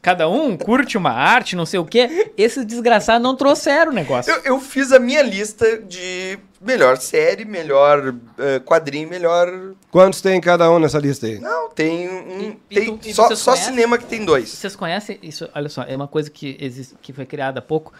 [0.00, 2.30] cada um curte uma arte, não sei o quê.
[2.38, 4.32] Esses desgraçados não trouxeram o negócio.
[4.32, 9.72] Eu, eu fiz a minha lista de melhor série, melhor eh, quadrinho, melhor.
[9.90, 11.38] Quantos tem cada um nessa lista aí?
[11.38, 12.40] Não, tem um.
[12.40, 13.74] E- e tem tu- e só vocês só conhecem?
[13.74, 14.48] cinema que tem dois.
[14.48, 15.48] Vocês conhecem isso?
[15.54, 17.92] Olha só, é uma coisa que, existe, que foi criada há pouco,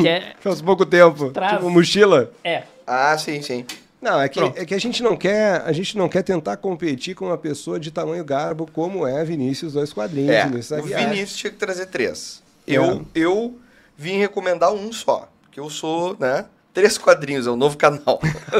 [0.00, 0.34] que é...
[0.40, 1.30] Faz pouco tempo.
[1.30, 1.54] Traz.
[1.54, 2.30] Tipo, mochila.
[2.44, 3.64] É, Ah, sim, sim.
[4.00, 4.58] Não, é que, Pronto.
[4.60, 7.80] é que a gente não quer, a gente não quer tentar competir com uma pessoa
[7.80, 10.84] de tamanho garbo como é Vinícius dois quadrinhos, É, Vinícius o.
[10.84, 12.40] Vinícius tinha que trazer três.
[12.68, 12.74] É.
[12.74, 13.58] Eu, eu
[13.96, 15.28] vim recomendar um só.
[15.42, 16.44] Porque eu sou, né?
[16.76, 18.20] Três quadrinhos, é um novo canal.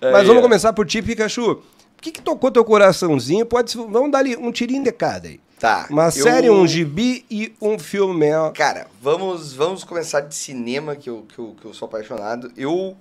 [0.00, 0.40] Mas Aí, vamos ó.
[0.42, 1.50] começar por ti, Pikachu.
[1.54, 1.62] O
[2.00, 3.44] que, que tocou teu coraçãozinho?
[3.44, 5.40] Pode, vamos dar ali um tirinho de cada aí.
[5.58, 5.88] Tá.
[5.90, 8.28] Uma eu- série, um gibi e um filme.
[8.54, 12.52] Cara, vamos, vamos começar de cinema, que eu, que, eu, que eu sou apaixonado.
[12.56, 12.96] Eu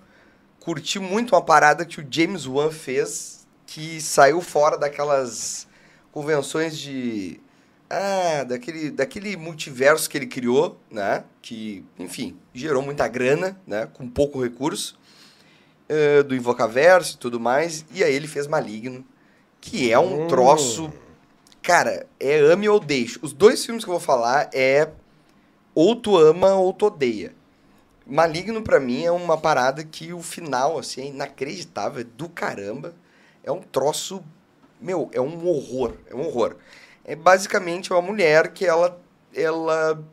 [0.60, 5.68] curti muito uma parada que o James Wan fez, que saiu fora daquelas
[6.12, 7.40] convenções de.
[7.90, 11.24] Ah, daquele, daquele multiverso que ele criou, né?
[11.42, 13.88] Que, enfim, gerou muita grana, né?
[13.94, 14.98] Com pouco recurso.
[15.90, 17.86] eh, do Invocaverso e tudo mais.
[17.94, 19.06] E aí ele fez Maligno,
[19.62, 20.28] que é um Hum.
[20.28, 20.92] troço.
[21.62, 23.18] Cara, é ame ou deixe.
[23.22, 24.90] Os dois filmes que eu vou falar é
[25.74, 27.34] ou tu ama ou tu odeia.
[28.06, 32.94] Maligno pra mim é uma parada que o final assim é inacreditável, é do caramba.
[33.42, 34.22] É um troço,
[34.82, 36.58] meu, é um horror, é um horror.
[37.08, 39.00] É basicamente uma mulher que ela
[39.34, 40.04] ela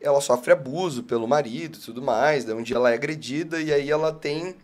[0.00, 3.72] ela sofre abuso pelo marido e tudo mais, daí um dia ela é agredida e
[3.72, 4.54] aí ela tem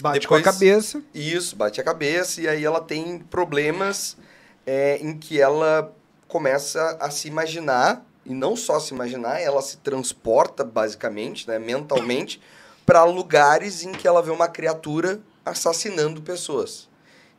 [0.00, 1.02] Bate Depois- com a cabeça.
[1.12, 4.16] isso, bate a cabeça e aí ela tem problemas
[4.64, 5.92] é, em que ela
[6.28, 12.40] começa a se imaginar, e não só se imaginar, ela se transporta basicamente, né, mentalmente,
[12.86, 16.86] para lugares em que ela vê uma criatura assassinando pessoas.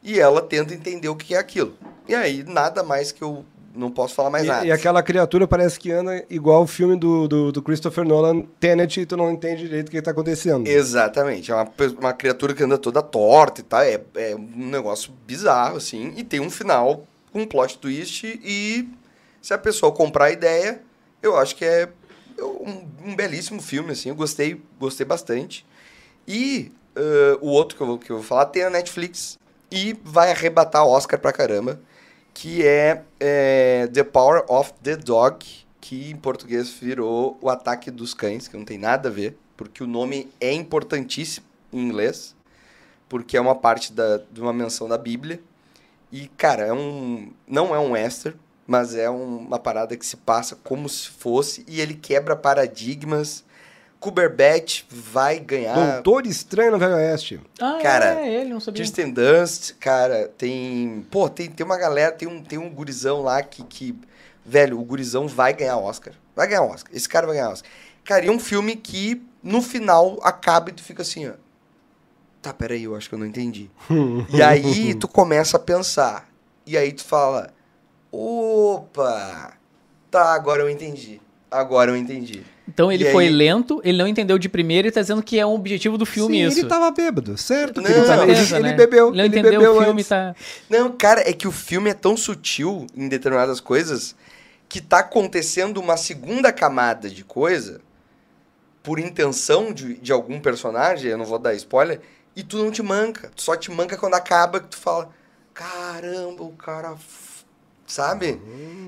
[0.04, 1.78] E ela tenta entender o que é aquilo.
[2.08, 3.46] E aí, nada mais que eu
[3.80, 4.66] não posso falar mais nada.
[4.66, 8.42] E, e aquela criatura parece que anda igual o filme do, do, do Christopher Nolan,
[8.60, 10.68] Tenet, e tu não entende direito o que tá acontecendo.
[10.68, 11.52] Exatamente.
[11.52, 11.68] É uma,
[12.00, 13.82] uma criatura que anda toda torta e tal.
[13.82, 16.14] É, é um negócio bizarro, assim.
[16.18, 18.26] E tem um final com um plot twist.
[18.44, 18.88] E
[19.42, 20.82] se a pessoa comprar a ideia,
[21.24, 21.88] eu acho que é
[22.42, 24.10] um, um belíssimo filme, assim.
[24.10, 25.66] Eu gostei, gostei bastante.
[26.28, 29.38] E ãh, o outro que eu, vou- que eu vou falar tem a Netflix.
[29.72, 31.80] E vai arrebatar Oscar pra caramba.
[32.42, 35.46] Que é, é The Power of the Dog.
[35.82, 39.38] Que em português virou O Ataque dos Cães, que não tem nada a ver.
[39.58, 42.34] Porque o nome é importantíssimo em inglês.
[43.10, 45.42] Porque é uma parte da, de uma menção da Bíblia.
[46.14, 50.16] E, cara, é um, não é um western, mas é um- uma parada que se
[50.16, 51.66] passa como se fosse.
[51.68, 53.44] E ele quebra paradigmas.
[54.00, 56.02] Cumberbatch vai ganhar.
[56.02, 57.40] Doutor Estranho no Velho Oeste.
[57.60, 58.82] Ah, Cara, é ele, não sabia.
[58.82, 61.06] Kirsten Dunst, cara, tem.
[61.12, 63.96] Pô, tem, tem uma galera, tem um, tem um gurizão lá que, que.
[64.46, 66.14] Velho, o gurizão vai ganhar Oscar.
[66.36, 66.96] Vai ganhar Oscar.
[66.96, 67.70] Esse cara vai ganhar Oscar.
[68.06, 71.34] Cara, e é um filme que no final acaba e tu fica assim, ó.
[72.42, 73.70] Tá, peraí, eu acho que eu não entendi.
[74.34, 76.30] e aí tu começa a pensar.
[76.66, 77.54] E aí tu fala:
[78.10, 79.54] opa!
[80.10, 81.22] Tá, agora eu entendi.
[81.52, 82.46] Agora eu entendi.
[82.72, 85.40] Então ele E foi aí- lento, ele não entendeu de primeira e tá dizendo que
[85.40, 86.60] é um objetivo do filme Sim, isso.
[86.60, 87.82] ele tava bêbado, certo?
[87.82, 88.74] Não, ele, tava- Certeza, ele né?
[88.76, 90.08] bebeu, Ele não ele entendeu bebeu o filme, antes.
[90.08, 90.36] tá...
[90.70, 94.16] Não, cara, é que o filme é tão sutil em determinadas coisas
[94.68, 97.82] que tá acontecendo uma segunda camada de coisa
[98.84, 102.00] por intenção de, de algum personagem, eu não vou dar spoiler,
[102.36, 103.32] e tu não te manca.
[103.36, 105.10] Tu só te manca quando acaba que tu fala,
[105.54, 106.92] caramba, o cara.
[106.94, 107.44] f-",
[107.88, 108.40] Sabe?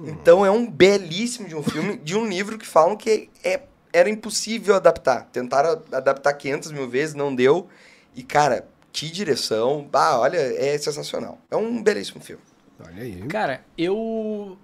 [0.06, 3.62] Então é um belíssimo de um filme, de um livro que falam que é,
[3.94, 5.28] era impossível adaptar.
[5.32, 7.68] Tentaram adaptar 500 mil vezes, não deu.
[8.16, 9.88] E, cara, que direção.
[9.94, 11.40] Ah, olha, é sensacional.
[11.50, 12.42] É um belíssimo filme.
[12.86, 13.22] Olha aí.
[13.28, 14.58] Cara, eu...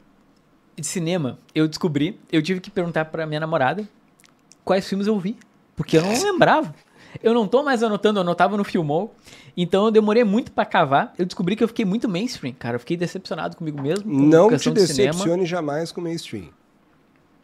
[0.76, 3.88] De cinema, eu descobri, eu tive que perguntar pra minha namorada
[4.64, 5.36] quais filmes eu vi,
[5.76, 6.76] porque eu não lembrava.
[7.24, 9.16] Eu não tô mais anotando, eu anotava no Filmou,
[9.56, 11.16] então eu demorei muito pra cavar.
[11.18, 14.04] Eu descobri que eu fiquei muito mainstream, cara, eu fiquei decepcionado comigo mesmo.
[14.04, 16.50] com Não te questão de decepcione jamais com mainstream.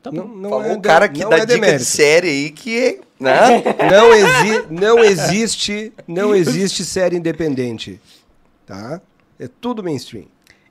[0.04, 0.18] Tá bom.
[0.18, 3.00] Não, não Falou é o cara que dá é dica de série aí que.
[3.18, 3.64] Né?
[3.90, 8.02] Não, exi não existe, não existe série independente,
[8.66, 9.00] tá?
[9.40, 10.26] É tudo mainstream.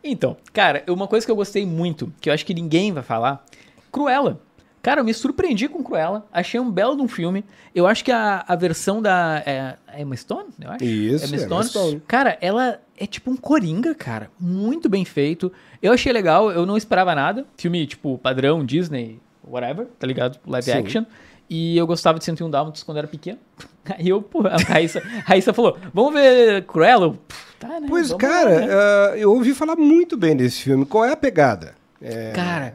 [0.04, 3.42] Então, cara, uma coisa que eu gostei muito, que eu acho que ninguém vai falar,
[3.90, 4.38] Cruella.
[4.82, 6.26] Cara, eu me surpreendi com Cruella.
[6.30, 7.42] Achei um belo de um filme.
[7.74, 9.42] Eu acho que a, a versão da.
[9.46, 10.50] É, é Emma Stone?
[10.60, 10.84] Eu acho.
[10.84, 11.68] Isso, Emma Emma Stone.
[11.68, 12.02] Stone.
[12.06, 14.30] Cara, ela é tipo um coringa, cara.
[14.38, 15.52] Muito bem feito.
[15.82, 17.44] Eu achei legal, eu não esperava nada.
[17.56, 20.38] Filme, tipo, padrão, Disney, whatever, tá ligado?
[20.46, 20.78] Live Sim.
[20.78, 21.04] action.
[21.50, 23.38] E eu gostava de 101 Dálmatas quando era pequeno.
[23.98, 27.06] Aí eu, pô, a Raíssa, a Raíssa falou: vamos ver Cruella?
[27.06, 27.86] Eu, "Pff, tá, né?
[27.88, 30.86] Pois, vamos cara, né?" ah, eu ouvi falar muito bem desse filme.
[30.86, 31.74] Qual é a pegada?
[32.00, 32.74] É, Cara,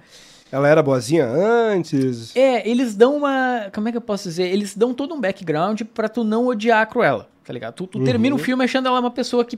[0.52, 2.36] ela era boazinha antes?
[2.36, 3.70] É, eles dão uma.
[3.74, 4.48] Como é que eu posso dizer?
[4.50, 7.74] Eles dão todo um background pra tu não odiar a Cruella, tá ligado?
[7.74, 8.42] Tu, tu termina Uhum.
[8.42, 9.58] o filme achando ela uma pessoa que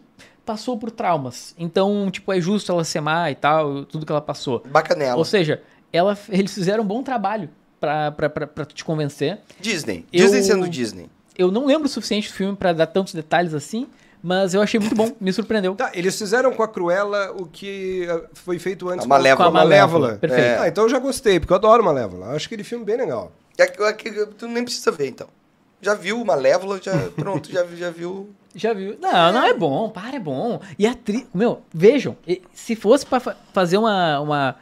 [0.49, 1.53] passou por traumas.
[1.59, 4.63] Então, tipo, é justo ela ser má e tal, tudo que ela passou.
[4.67, 5.15] Bacanela.
[5.15, 5.61] Ou seja,
[5.93, 9.37] ela, eles fizeram um bom trabalho pra, pra, pra, pra tu te convencer.
[9.59, 10.07] Disney.
[10.11, 11.07] Eu- Disney sendo Disney.
[11.37, 13.87] Eu não lembro o suficiente do filme pra dar tantos detalhes assim,
[14.23, 15.75] mas eu achei muito bom, me surpreendeu.
[15.75, 19.51] Tá, eles fizeram com a Cruella o que ah, foi feito antes A Malévola.
[19.51, 20.15] Com a Malévola.
[20.15, 20.43] Perfeito.
[20.43, 20.57] É.
[20.57, 22.25] Ah, então eu já gostei, porque eu adoro Malévola.
[22.25, 23.31] Eu Acho aquele filme bem legal.
[23.55, 25.27] É é tu nem precisa ver, então.
[25.79, 26.97] Já viu Malévola, já.
[27.15, 28.31] Pronto, já, já viu.
[28.55, 28.97] Já viu?
[28.99, 30.59] Não, não é bom, para, é bom.
[30.77, 31.25] E a atriz.
[31.33, 32.17] Meu, vejam,
[32.51, 34.55] se fosse pra fa- fazer uma, uma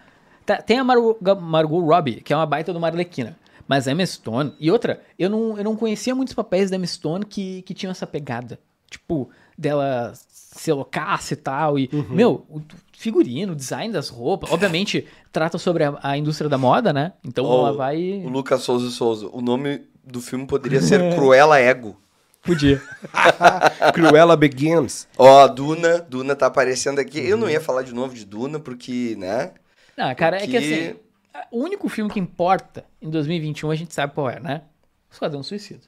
[0.45, 3.38] Tá- tem a Margot, Margot Robbie, que é uma baita do Marlequina.
[3.67, 4.54] Mas a Emma Stone.
[4.60, 7.91] E outra, eu não, eu não conhecia muitos papéis da Emma Stone que, que tinham
[7.91, 8.58] essa pegada.
[8.89, 11.78] Tipo, dela ser loucaça e tal.
[11.78, 12.62] E, meu, o
[12.93, 14.50] figurino, o design das roupas.
[14.52, 17.12] Obviamente, trata sobre a, a indústria da moda, né?
[17.26, 18.23] Então Ó, ela vai.
[18.26, 19.28] O Lucas Souza Souza.
[19.34, 21.97] O nome do filme poderia ser Cruella Ego.
[22.47, 22.81] Podia.
[23.93, 25.07] Cruella Begins.
[25.17, 25.99] Ó, Duna.
[25.99, 27.19] Duna tá aparecendo aqui.
[27.19, 29.51] Eu não ia falar de novo de Duna, porque, né?
[29.95, 30.95] Não, cara, é que Que- assim.
[31.51, 34.62] O único filme que importa em 2021 a gente sabe qual é, né?
[35.12, 35.81] Esquadrão Suicida.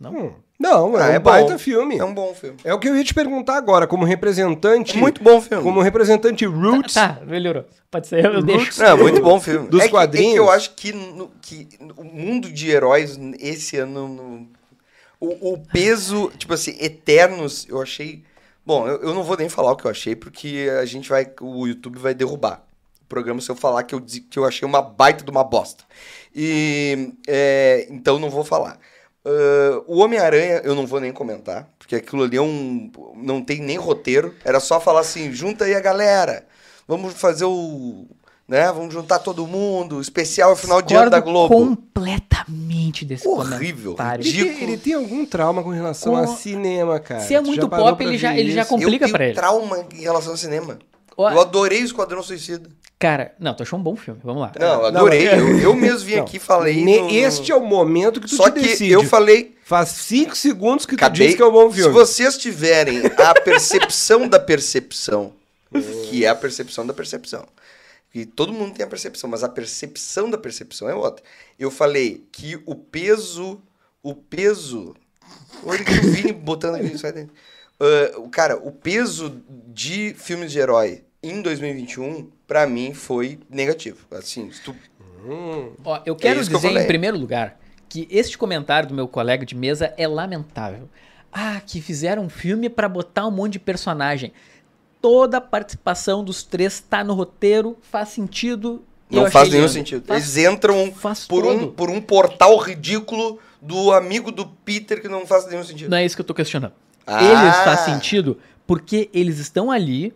[0.00, 0.12] Não?
[0.12, 0.32] Hum.
[0.58, 1.30] Não, é Ah, um é bom.
[1.30, 1.96] baita filme.
[1.96, 2.58] É um bom filme.
[2.64, 4.96] É o que eu ia te perguntar agora, como representante.
[4.96, 5.62] É muito bom filme.
[5.62, 6.94] Como representante roots.
[6.94, 7.64] Tá, melhorou.
[7.90, 8.82] Pode ser, eu deixo.
[8.82, 9.68] Não, é muito bom filme.
[9.68, 10.30] Dos é que, quadrinhos.
[10.30, 14.08] É que eu acho que, no- que o mundo de heróis esse ano.
[14.08, 14.48] no-
[15.20, 18.24] o, o peso, tipo assim, Eternos, eu achei.
[18.64, 21.26] Bom, eu, eu não vou nem falar o que eu achei, porque a gente vai.
[21.40, 22.64] O YouTube vai derrubar
[23.02, 25.84] o programa se eu falar que eu, que eu achei uma baita de uma bosta.
[26.34, 27.12] E.
[27.26, 28.78] é, então não vou falar.
[29.26, 32.90] Ah, o Homem-Aranha eu não vou nem comentar, porque aquilo ali é um.
[33.16, 34.34] Não tem nem roteiro.
[34.44, 36.46] Era só falar assim: junta aí a galera,
[36.86, 38.06] vamos fazer o.
[38.48, 38.70] Né?
[38.72, 40.00] Vamos juntar todo mundo.
[40.00, 41.76] Especial é final de ano da Discordo Globo.
[41.76, 44.22] completamente desse Horrível, comentário.
[44.22, 44.54] Ele, ridículo.
[44.58, 47.20] tem, ele tem algum trauma com relação Com- a cinema, cara.
[47.22, 48.70] Se é Tu muito pop, ele já- ele já isso?
[48.70, 49.34] complica tenho ele.
[49.34, 50.78] trauma em relação ao cinema.
[51.16, 52.68] Ó, Eu adorei o Esquadrão Suicida.
[52.98, 54.52] Cara, não, tu achou um bom filme, vamos lá.
[54.58, 55.24] Não, eu Não, adorei.
[55.28, 56.22] mas- eu, eu mesmo vim Não.
[56.22, 56.84] aqui e falei.
[56.84, 58.92] Ne- no- no- Este é o momento que tu Só te que decide.
[58.92, 59.54] eu falei.
[59.64, 61.26] Faz cinco segundos que tu Acabei.
[61.28, 61.92] diz que é um bom Se filme.
[61.92, 65.32] vocês tiverem a percepção da percepção,
[66.08, 67.44] que é a percepção da percepção.
[68.18, 71.22] E todo mundo tem a percepção, mas a percepção da percepção é outra.
[71.58, 73.60] Eu falei que o peso.
[74.02, 74.96] O peso.
[75.62, 77.34] Olha que o Vini botando aqui sai dentro.
[78.16, 84.06] O cara, o peso de filmes de herói em 2021, pra mim, foi negativo.
[84.12, 84.74] Assim, tu
[85.84, 89.08] Ó, eu quero É que eu dizer, em primeiro lugar, que este comentário do meu
[89.08, 90.88] colega de mesa é lamentável.
[91.32, 94.32] Ah, que fizeram um filme pra botar um monte de personagem.
[95.08, 98.82] Toda a participação dos três tá no roteiro, faz sentido.
[99.08, 99.72] Não faz nenhum lindo.
[99.72, 100.04] sentido.
[100.04, 100.92] Faz- Eles entram
[101.28, 105.90] por um, por um portal ridículo do amigo do Peter que não faz nenhum sentido.
[105.90, 106.72] Não é isso que eu tô questionando.
[107.06, 107.22] Ah.
[107.22, 110.12] Eles faz sentido porque eles estão ali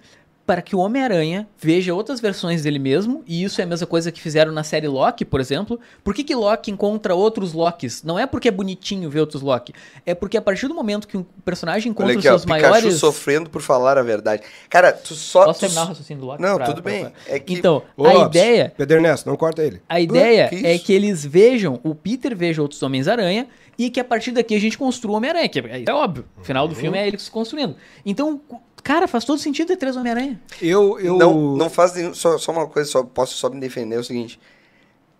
[0.50, 4.10] para que o Homem-Aranha veja outras versões dele mesmo, e isso é a mesma coisa
[4.10, 5.78] que fizeram na série Loki, por exemplo.
[6.02, 8.02] Por que, que Loki encontra outros Lokis?
[8.02, 9.72] Não é porque é bonitinho ver outros Loki,
[10.04, 12.44] é porque a partir do momento que um personagem encontra Olha os aqui, ó, seus
[12.44, 12.94] Pikachu maiores...
[12.96, 14.42] sofrendo por falar a verdade.
[14.68, 15.44] Cara, tu só...
[15.44, 16.42] Posso tu terminar o raciocínio do Loki?
[16.42, 17.02] Não, pra- tudo pra- bem.
[17.04, 17.54] pra- É que...
[17.54, 18.74] Então, Ô, a Lopes, ideia...
[18.76, 19.80] Pedro Ernesto, não corta ele.
[19.88, 23.46] A ideia que é que eles vejam, o Peter veja outros Homens-Aranha
[23.78, 26.24] e que a partir daqui a gente construa o Homem-Aranha, que é, é óbvio.
[26.38, 27.76] O final do filme é ele se construindo.
[28.04, 28.40] Então,
[28.82, 30.40] cara, faz todo sentido ter três Homem-Aranha.
[30.60, 31.16] Eu, eu...
[31.16, 32.14] Não, não faz nenhum...
[32.14, 34.40] Só, só uma coisa, só posso só me defender, é o seguinte.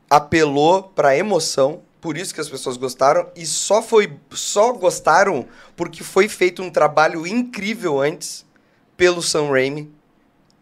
[0.09, 4.13] Apelou pra emoção, por isso que as pessoas gostaram, e só foi...
[4.31, 5.47] Só gostaram
[5.77, 8.45] porque foi feito um trabalho incrível antes
[8.97, 9.91] pelo Sam Raimi.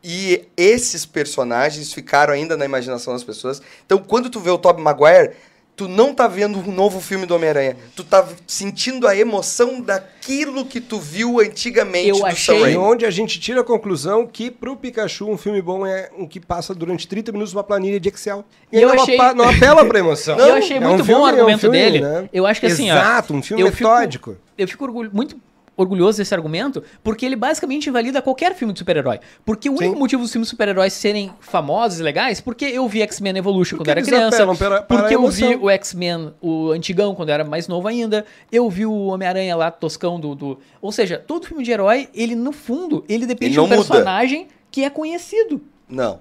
[0.03, 3.61] E esses personagens ficaram ainda na imaginação das pessoas.
[3.85, 5.33] Então, quando tu vê o Tobey Maguire,
[5.79, 7.77] tu não tá vendo um novo filme do Homem-Aranha.
[7.95, 12.63] Tu tá sentindo a emoção daquilo que tu viu antigamente Eu do achei- Sam E
[12.65, 12.77] Raimi.
[12.79, 16.41] onde a gente tira a conclusão que pro Pikachu um filme bom é um que
[16.41, 18.45] passa durante 30 minutos numa planilha de Excel.
[18.73, 20.37] E Eu não, achei- apa- não apela pra emoção.
[20.41, 22.01] eu achei É muito um bom o filme- é um argumento filme, dele.
[22.01, 22.29] né?
[22.33, 24.37] Eu acho que assim, ó, Exato, um filme eu fico- metódico.
[24.59, 25.37] Eu fico orgulho- muito
[25.79, 29.21] orgulhoso desse argumento, porque ele basicamente invalida qualquer filme de super-herói.
[29.47, 29.99] Porque o único Sim.
[29.99, 33.91] motivo dos filmes de super-heróis serem famosos e legais, porque eu vi X-Men Evolution Porque
[33.91, 37.35] quando era criança, apelam para- para porque eu vi o X-Men, o antigão, quando eu
[37.37, 40.59] era mais novo ainda, eu vi o Homem-Aranha lá, toscão do, do...
[40.83, 43.77] Ou seja, todo filme de herói, ele no fundo, ele depende Ele de um muda.
[43.77, 45.61] personagem que é conhecido.
[45.89, 46.21] Não.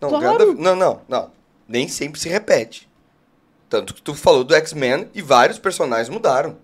[0.00, 0.52] Não, Claro.
[0.58, 1.30] não, não, não.
[1.68, 2.86] Nem sempre se repete.
[3.68, 6.56] Tanto que tu falou do X-Men e vários personagens mudaram.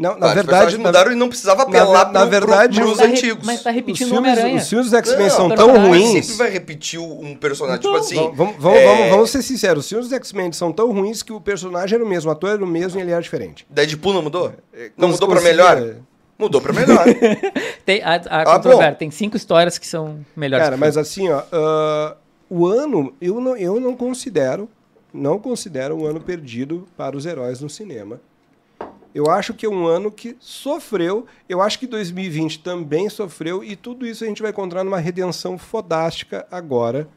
[0.00, 2.30] Não, na vários verdade, personagens na, mudaram e não precisava na apelar ver- na pro-
[2.30, 3.46] verdade- pro, pros tá re- antigos.
[3.46, 4.56] mas tá os repetindo o filmes, Homem-Aranha.
[4.62, 6.24] os filmes dos X-Men Não, são tão ruins.
[6.26, 8.16] sempre vai repetir um personagem, Então, tipo assim...
[8.16, 11.22] Vamos, vamos, vamos, é, vamos- vamos ser sinceros, os filmes dos X-Men são tão ruins
[11.22, 13.66] que o personagem era o mesmo, o ator era o mesmo e ele era diferente.
[13.68, 14.54] Deadpool não mudou?
[14.72, 15.94] É, Não cons- mudou pra melhor?
[16.38, 17.04] Mudou pra melhor.
[17.84, 18.94] Tem a, a Ah, bom.
[18.94, 20.64] tem cinco histórias que são melhores.
[20.64, 21.02] Cara, mas filme.
[21.02, 22.16] assim, ó, ah,
[22.48, 24.66] o ano, eu não, eu não considero,
[25.12, 28.18] não considero um ano perdido para os heróis no cinema.
[29.14, 33.74] Eu acho que é um ano que sofreu, eu acho que 2020 também sofreu, e
[33.74, 37.08] tudo isso a gente vai encontrar numa redenção fodástica agora,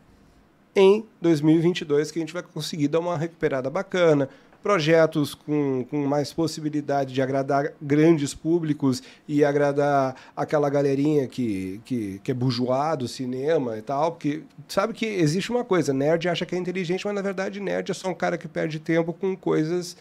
[0.75, 4.27] em 2022, que a gente vai conseguir dar uma recuperada bacana.
[4.63, 12.21] Projetos com, com mais possibilidade de agradar grandes públicos e agradar aquela galerinha que, que,
[12.23, 16.45] que é bourgeois do cinema e tal, porque sabe que existe uma coisa, nerd acha
[16.45, 19.35] que é inteligente, mas na verdade nerd é só um cara que perde tempo com
[19.35, 19.97] coisas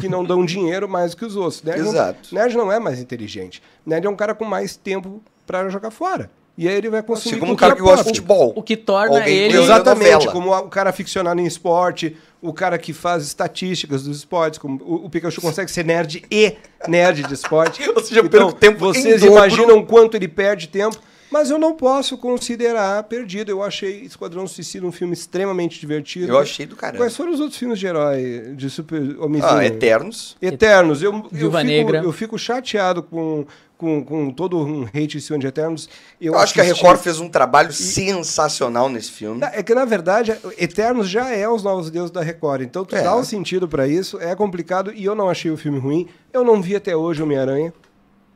[0.00, 1.62] que não dão dinheiro mais que os outros.
[1.62, 2.28] Nerd Exato.
[2.32, 3.62] Não, nerd não é mais inteligente.
[3.84, 6.30] Nerd é um cara com mais tempo para jogar fora.
[6.58, 8.52] E aí ele vai consumir Assim como um cultura cara que gosta de futebol.
[8.54, 9.58] O que torna Alguém ele.
[9.58, 14.80] Exatamente, como o cara ficcionado em esporte, o cara que faz estatísticas dos esportes, como
[14.82, 16.56] o, o Pikachu consegue ser nerd e
[16.88, 17.88] nerd de esporte.
[17.88, 19.36] Ou seja, eu então, perco tempo em vocês dobro.
[19.36, 20.98] imaginam quanto ele perde tempo,
[21.30, 23.50] mas eu não posso considerar perdido.
[23.50, 26.32] Eu achei Esquadrão Suicida um filme extremamente divertido.
[26.32, 26.98] Eu achei do caramba.
[27.04, 29.56] Quais foram os outros filmes de herói, de super homicídio?
[29.56, 30.36] Ah, Eternos.
[30.40, 31.02] Eternos.
[31.02, 31.98] Eu, eu, Viúva fico, Negra.
[32.02, 33.46] eu fico chateado com,
[33.78, 35.88] com, com todo um hate em cima de Eternos.
[36.20, 39.40] Eu acho que a Record fez um trabalho sensacional nesse filme.
[39.52, 42.62] É que, na verdade, Eternos já é os novos deuses da Record.
[42.62, 43.02] Então, tu É.
[43.02, 44.18] dá um sentido pra isso.
[44.20, 46.08] É complicado e eu não achei o filme ruim.
[46.32, 47.72] Eu não vi até hoje Homem-Aranha.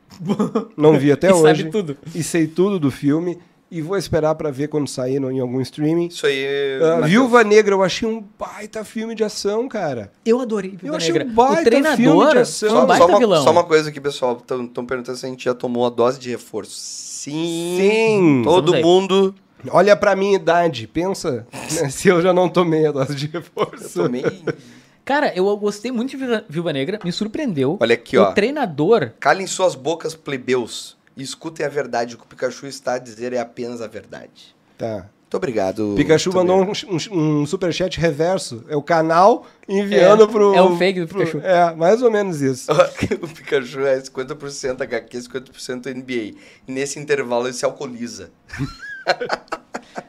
[0.77, 1.69] não vi até E sabe hoje.
[1.69, 1.97] tudo.
[2.13, 3.37] E sei tudo do filme.
[3.71, 6.07] E vou esperar pra ver quando sair no- em algum streaming.
[6.07, 6.45] Isso aí.
[6.79, 7.09] Matheus.
[7.09, 10.11] Viúva Negra, eu achei um baita filme de ação, cara.
[10.23, 11.27] Eu adorei Viúva Eu achei Negra.
[11.27, 12.69] um baita o treinador filme de ação.
[12.69, 13.43] foi um Só, baita só uma, vilão.
[13.43, 14.37] só uma coisa aqui, pessoal.
[14.39, 16.71] Estão perguntando se a gente já tomou a dose de reforço.
[16.75, 17.75] Sim.
[17.79, 18.41] Sim.
[18.43, 19.33] Todo mundo.
[19.71, 23.41] Olha pra minha idade, pensa né, se eu já não tomei a dose de Eu
[23.41, 24.03] reforço.
[24.03, 24.23] tomei.
[25.05, 27.77] Cara, eu gostei muito de Viúva- Viúva Negra, me surpreendeu.
[27.79, 28.31] Olha aqui, o ó.
[28.33, 29.11] treinador.
[29.19, 30.97] Calem suas bocas, plebeus.
[31.15, 32.15] E escutem a verdade.
[32.15, 34.55] O que o Pikachu está a dizer é apenas a verdade.
[34.77, 35.05] Tá.
[35.25, 35.93] Muito obrigado.
[35.95, 36.47] Pikachu Tomei.
[36.55, 38.63] mandou um, um, um superchat reverso.
[38.67, 40.53] É o canal enviando É, pro.
[40.55, 41.39] é o fake do pro- Pikachu.
[41.45, 42.71] É, mais ou menos isso.
[43.21, 46.37] o Pikachu é 50% HQ, 50% NBA.
[46.67, 48.31] E nesse intervalo ele se alcooliza.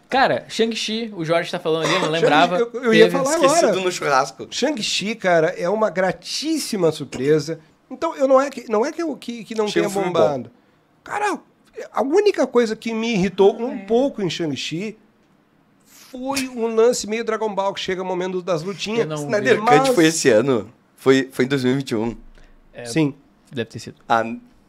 [0.08, 2.58] Cara, Shang-Chi, o Jorge tá falando ali, eu não lembrava.
[2.58, 3.80] Eu- eu ia falar Esquecido agora.
[3.84, 4.46] no churrasco.
[4.50, 7.60] Shang-Chi, cara, é uma gratíssima surpresa.
[7.90, 9.92] Então, eu não é que não, é que, eu, que, que não Achei tenha um
[9.92, 10.50] filme bombado.
[11.04, 11.38] Cara,
[11.92, 14.96] a única coisa que me irritou um pouco em Shang-Chi
[15.84, 19.00] foi um lance meio Dragon Ball, que chega o momento das lutinhas.
[19.00, 20.70] Eu não Snyder Mas- Cut foi esse ano.
[20.96, 22.16] Foi, foi em 2021.
[22.84, 23.14] Sim.
[23.52, 23.96] Deve ter sido.
[24.08, 24.24] Ah,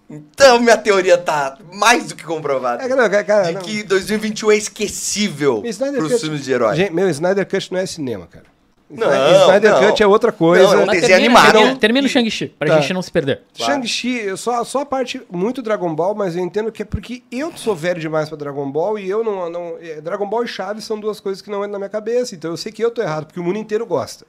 [0.10, 2.84] então minha teoria tá mais do que comprovada.
[2.84, 3.62] É, cara, cara, de não.
[3.62, 5.78] que 2021 é esquecível pros
[6.12, 6.76] Cut- filmes de herói.
[6.76, 8.46] Gente, meu, Snyder Cut não é cinema, cara.
[8.90, 9.06] Não,
[9.44, 9.82] Snyder não.
[9.90, 10.64] Cut é outra coisa.
[10.64, 11.52] Não, é um desenho termina, animado.
[11.54, 12.80] termina, termina o Shang-Chi, pra Tá.
[12.80, 13.42] gente não se perder.
[13.54, 13.74] Claro.
[13.74, 17.52] Shang-Chi, só, só a parte muito Dragon Ball, mas eu entendo que é porque eu
[17.58, 19.50] sou velho demais pra Dragon Ball e eu não.
[19.50, 22.34] não é, Dragon Ball e Chaves são duas coisas que não entram na minha cabeça,
[22.34, 24.26] então eu sei que eu tô errado, porque o mundo inteiro gosta.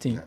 [0.00, 0.18] Sim.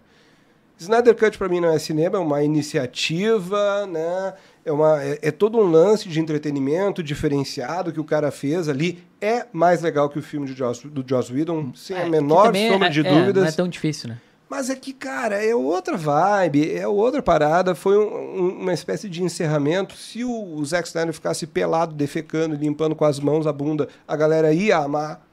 [0.77, 4.33] Snyder Cut pra mim não é cinema, é uma iniciativa, né?
[4.63, 9.03] É, uma, é, é todo um lance de entretenimento diferenciado que o cara fez ali.
[9.21, 12.09] É mais legal que o filme de Joss, do Joss Whedon, sem É, a que
[12.09, 13.43] menor é- sombra de é, dúvidas.
[13.43, 14.17] Não é tão difícil, né?
[14.47, 17.73] Mas é que, cara, é outra vibe, é outra parada.
[17.73, 19.95] Foi um- um- uma espécie de encerramento.
[19.95, 24.15] Se o, o Zack Snyder ficasse pelado, defecando, limpando com as mãos a bunda, a
[24.15, 25.24] galera ia amar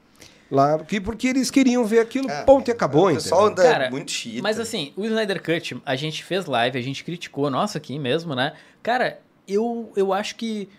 [0.55, 0.77] lá.
[0.77, 3.65] Porque, porque eles queriam ver aquilo, É, ponto e acabou, O pessoal entendeu?
[3.65, 4.41] anda Cara, muito chiita.
[4.41, 8.35] Mas assim, o Snyder Cut, a gente fez live, a gente criticou, nossa, aqui mesmo,
[8.35, 8.53] né?
[8.81, 10.69] Cara, eu, eu acho que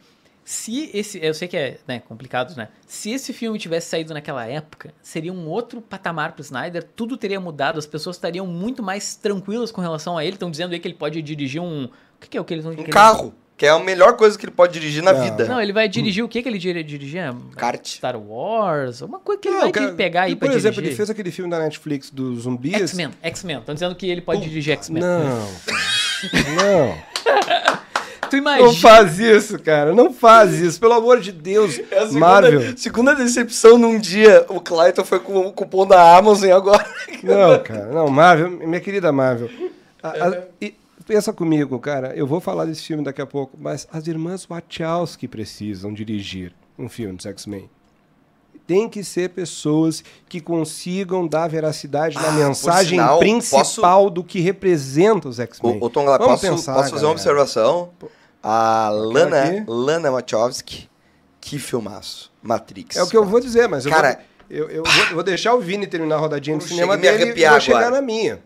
[0.45, 1.19] se esse.
[1.25, 2.69] Eu sei que é né, complicado, né?
[2.87, 7.41] Se esse filme tivesse saído naquela época, seria um outro patamar pro Snyder, tudo teria
[7.41, 10.35] mudado, as pessoas estariam muito mais tranquilas com relação a ele.
[10.35, 11.85] Estão dizendo aí que ele pode dirigir um.
[11.85, 14.37] O que, que é o que eles vão Um carro, que é a melhor coisa
[14.39, 15.23] que ele pode dirigir na Não.
[15.23, 15.45] vida.
[15.47, 17.23] Não, ele vai dirigir o que que ele dir- dirigir?
[17.57, 17.87] Kart.
[17.87, 19.01] Star Wars?
[19.01, 20.89] Uma coisa que ele Não, vai cara, pegar aí Por pra exemplo, dirigir.
[20.91, 22.75] ele fez aquele filme da Netflix dos zumbis.
[22.75, 23.59] X-Men, X-Men.
[23.59, 25.03] Estão dizendo que ele pode dirigir X-Men.
[25.03, 25.25] Não,
[26.57, 26.99] não.
[28.31, 28.67] Tu imagina.
[28.67, 29.93] Não faz isso, cara.
[29.95, 30.81] Não faz isso.
[30.81, 31.79] Pelo amor de Deus.
[31.91, 32.77] É a segunda, Marvel.
[32.77, 34.45] segunda decepção num dia.
[34.49, 36.85] O Clayton foi com o cupom da Amazon e agora.
[37.23, 37.87] Não, cara.
[37.87, 39.49] Não, Marvel, minha querida Marvel.
[40.03, 40.75] a- a- e
[41.07, 42.15] pensa comigo, cara.
[42.15, 46.89] Eu vou falar desse filme daqui a pouco, mas as irmãs Wachowski precisam dirigir um
[46.89, 47.69] filme dos X-Men.
[48.67, 54.25] Tem que ser pessoas que consigam dar veracidade na Ah, por mensagem sinal, principal do
[54.25, 55.79] que representa os X-Men.
[55.81, 57.91] Ô, ô Tom, Vamos posso, pensar, posso fazer uma observação?
[58.43, 59.65] A Lana, aqui.
[59.69, 60.89] Lana Wachowski,
[61.41, 62.33] que filmaço.
[62.43, 62.97] Matrix.
[62.97, 65.23] É o que eu vou dizer, mas eu, Cara, vou, eu, eu vou, eu vou
[65.23, 67.91] deixar o Vini terminar a rodadinha de Eu cinema dele e vou chegar agora.
[67.91, 68.41] na minha.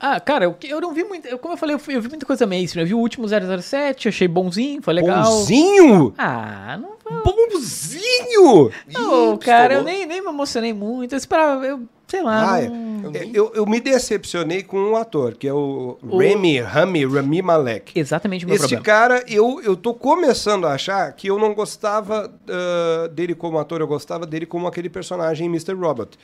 [0.00, 1.26] Ah, cara, eu, eu não vi muito.
[1.26, 2.82] eu- como eu falei, eu, fui- eu vi muita coisa mainstream.
[2.84, 5.24] Eu vi o último 007, achei bonzinho, foi legal.
[5.24, 6.14] Bonzinho!
[6.16, 7.22] Ah, não foi.
[7.22, 8.70] Bonzinho!
[8.92, 11.14] Não, Ih, cara, eu nem, nem me emocionei muito.
[11.14, 12.52] Eu esperava, eu sei lá.
[12.54, 12.68] Ah, é.
[12.68, 17.98] não- Eu, eu me decepcionei com um ator, que é o, Remy, Rami, Rami Malek.
[17.98, 18.84] Exatamente o meu Este problema.
[18.84, 23.80] cara, eu, eu tô começando a achar que eu não gostava ah, dele como ator,
[23.80, 25.74] eu gostava dele como aquele personagem em Mr.
[25.74, 26.18] Robot.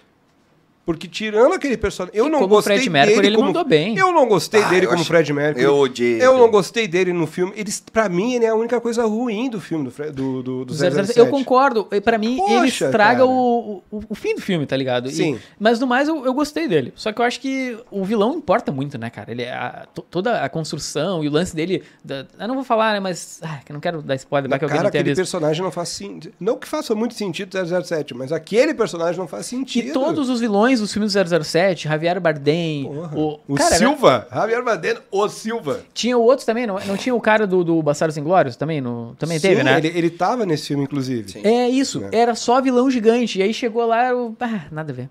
[0.86, 2.18] Porque tirando aquele personagem.
[2.18, 3.46] Eu E não como gostei Fred Mercury, dele ele como...
[3.46, 3.96] mandou bem.
[3.96, 5.64] Eu não gostei Ah, dele como achei- Fred Mercury.
[5.64, 6.22] Eu odiei.
[6.22, 6.50] Eu não ele.
[6.52, 7.52] gostei dele no filme.
[7.56, 10.64] Eles, pra mim, ele é a única coisa ruim do filme do, Fre- do, do,
[10.66, 11.18] do 007.
[11.18, 11.88] Eu concordo.
[11.90, 13.26] E Pra mim, ele Poxa, estraga cara.
[13.26, 15.08] o, o, o fim do filme, tá ligado?
[15.08, 15.38] E- Sim.
[15.58, 16.92] mas no mais, eu, eu gostei dele.
[16.96, 19.30] Só que eu acho que o vilão importa muito, né, cara?
[19.30, 21.82] Ele, é a- to- toda a construção e o lance dele.
[22.04, 23.00] da- eu não vou falar, né?
[23.00, 23.40] Mas.
[23.42, 25.16] Ah, que eu não quero dar spoiler, que alguém Cara, não tenha aquele visto.
[25.24, 26.34] personagem não faz sentido.
[26.38, 29.88] Não que faça muito sentido 007, mas aquele personagem não faz sentido.
[29.88, 33.16] E todos os vilões dos filmes do 007, Javier Bardem, Porra.
[33.16, 33.40] o.
[33.48, 35.80] O cara, né, Silva, Javier Bardem, o Silva.
[35.92, 38.80] tinha outros também, não, não tinha o cara do, do Bastardos Inglórios também?
[38.80, 39.78] No, também teve, Sim, né?
[39.78, 41.32] Ele, ele tava nesse filme, inclusive.
[41.32, 41.40] Sim.
[41.44, 42.16] É isso, É.
[42.18, 43.38] era só vilão gigante.
[43.38, 45.08] E aí chegou lá, eu, ah, nada a ver.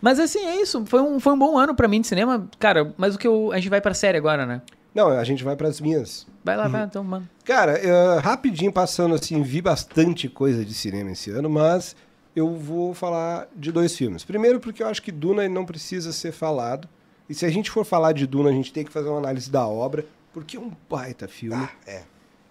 [0.00, 0.84] Mas assim, é isso.
[0.86, 2.46] Foi um, foi um bom ano pra mim de cinema.
[2.58, 3.50] Cara, mas o que eu.
[3.52, 4.60] A gente vai pra série agora, né?
[4.94, 6.26] Não, a gente vai pras minhas.
[6.44, 6.70] Vai lá, Uhum.
[6.70, 7.28] vai, então, mano.
[7.44, 11.96] Cara, eh, rapidinho passando assim, vi bastante coisa de cinema esse ano, mas
[12.34, 14.24] eu vou falar de dois filmes.
[14.24, 16.88] Primeiro, porque eu acho que Duna não precisa ser falado.
[17.28, 19.50] E se a gente for falar de Duna, a gente tem que fazer uma análise
[19.50, 21.56] da obra, porque é um baita filme.
[21.56, 22.02] Ah, é.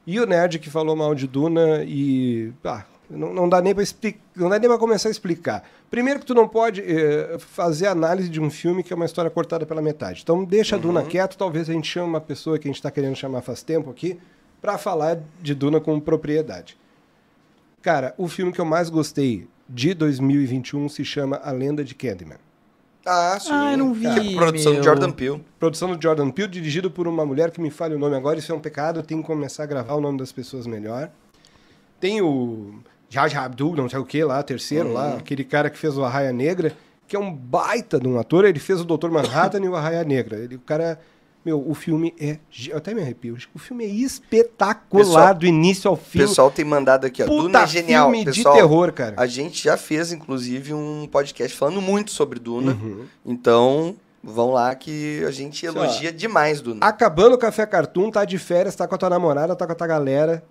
[0.06, 2.52] E o Nerd que falou mal de Duna e.
[2.64, 4.20] Ah, não, não dá nem pra explicar.
[4.36, 5.64] Não dá nem pra começar a explicar.
[5.90, 9.30] Primeiro que tu não pode eh, fazer análise de um filme que é uma história
[9.30, 10.22] cortada pela metade.
[10.24, 12.90] Então deixa a Duna quieto, talvez a gente chame uma pessoa que a gente tá
[12.90, 14.20] querendo chamar faz tempo aqui
[14.60, 16.78] pra falar de Duna com propriedade.
[17.82, 22.38] Cara, o filme que eu mais gostei de 2021 se chama A Lenda de Candyman.
[23.06, 23.50] Ah, sim.
[23.52, 24.82] Ah, eu não vi, É produção meu.
[24.82, 25.44] do Jordan Peele.
[25.60, 28.52] Produção do Jordan Peele, dirigido por uma mulher que me falha o nome agora, isso
[28.52, 31.10] é um pecado, eu tenho que começar a gravar o nome das pessoas melhor.
[32.00, 32.76] Tem o
[33.10, 36.32] Jaj Abdul, não sei o que lá, terceiro lá, aquele cara que fez o Arraia
[36.32, 36.72] Negra,
[37.08, 39.10] que é um baita de um ator, ele fez o Dr.
[39.10, 40.38] Manhattan e o Arraia Negra.
[40.38, 41.00] Ele, o cara,
[41.46, 42.38] meu, o filme é,
[42.70, 46.20] eu até me arrepio, o filme é espetacular Pessoal- do início ao O fim.
[46.20, 47.26] pessoal tem mandado aqui, ó.
[47.26, 48.10] Puta Duna é genial.
[48.12, 49.16] filme Pessoal, de terror, cara.
[49.18, 52.72] A gente já fez, inclusive, um podcast falando muito sobre Duna.
[52.74, 53.06] Uhum.
[53.26, 56.86] Então, vão lá que a gente elogia demais Duna.
[56.86, 59.76] Acabando o Café Cartoon, tá de férias, tá com a tua namorada, tá com a
[59.76, 60.44] tua galera,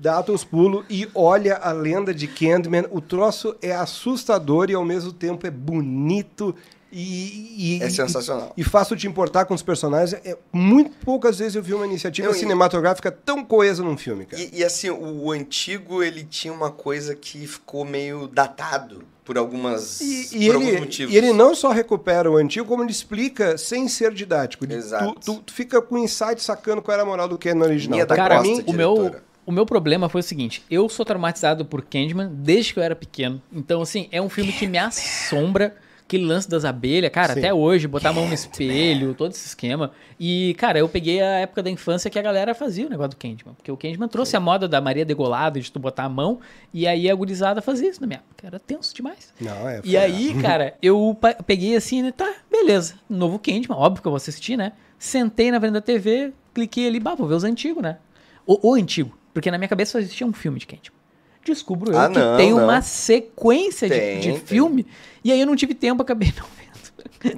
[0.00, 2.86] dá teus pulos e olha a lenda de Candyman.
[2.90, 6.54] O troço é assustador e ao mesmo tempo é bonito
[6.92, 7.76] e...
[7.78, 8.52] e É sensacional.
[8.56, 10.20] E, fácil de importar com os personagens.
[10.24, 14.26] É, muito poucas vezes eu vi uma iniciativa Não, e- cinematográfica tão coesa num filme,
[14.26, 14.42] cara.
[14.42, 20.00] E, e, assim, o, antigo, ele tinha uma coisa que ficou meio datado por algumas
[20.00, 21.14] E, e por alguns ele, motivos.
[21.14, 24.64] e ele não só recupera o antigo, como ele explica sem ser didático.
[24.70, 25.14] Exato.
[25.14, 27.96] Tu, tu- tu fica com insight sacando qual era a moral do Ken no original.
[27.96, 29.14] Minha da Cara, Costa, mim, o meu,
[29.46, 32.96] o meu problema foi o seguinte: eu sou traumatizado por Candyman desde que eu era
[32.96, 33.40] pequeno.
[33.52, 35.76] Então, assim, é um filme que me assombra.
[36.10, 37.38] Aquele lance das abelhas, cara, Sim.
[37.38, 39.92] até hoje, botar a mão no espelho, todo esse esquema.
[40.18, 43.16] E, cara, eu peguei a época da infância que a galera fazia o negócio do
[43.16, 43.54] Candyman.
[43.54, 46.40] Porque o Candyman trouxe a moda da Maria degolada, de tu botar a mão,
[46.74, 48.44] e aí a gurizada fazia isso na minha época.
[48.44, 49.32] Era tenso demais.
[49.40, 49.82] Não, é.
[49.84, 52.10] E aí, cara, eu peguei assim, né?
[52.10, 52.94] Tá, beleza.
[53.08, 54.72] Novo Candyman, óbvio que eu vou assistir, né?
[54.98, 57.98] Sentei na frente da TV, cliquei ali, bah, vou ver os antigos, né?
[58.44, 59.16] O, o antigo.
[59.32, 60.99] Porque na minha cabeça só existia um filme de Candyman.
[61.44, 62.64] Descubro eu Ah, que não, tem não.
[62.64, 64.40] uma sequência de- Tem, de, tem.
[64.40, 64.86] filme.
[65.24, 66.60] E aí eu não tive tempo, acabei não vendo.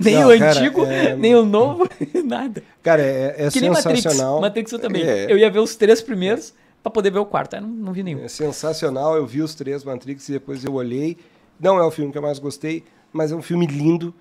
[0.04, 1.88] Nem Não, o cara, antigo, é- nem o novo,
[2.24, 2.62] nada.
[2.82, 4.02] Cara, é, é que nem Matrix.
[4.02, 4.40] sensacional.
[4.40, 5.02] Matrix eu também.
[5.02, 5.30] É.
[5.32, 7.54] Eu ia ver os três primeiros pra poder ver o quarto.
[7.54, 8.24] Aí não, não vi nenhum.
[8.24, 9.16] É sensacional.
[9.16, 11.16] Eu vi os três Matrix e depois eu olhei.
[11.58, 14.12] Não é o filme que eu mais gostei, mas é um filme lindo.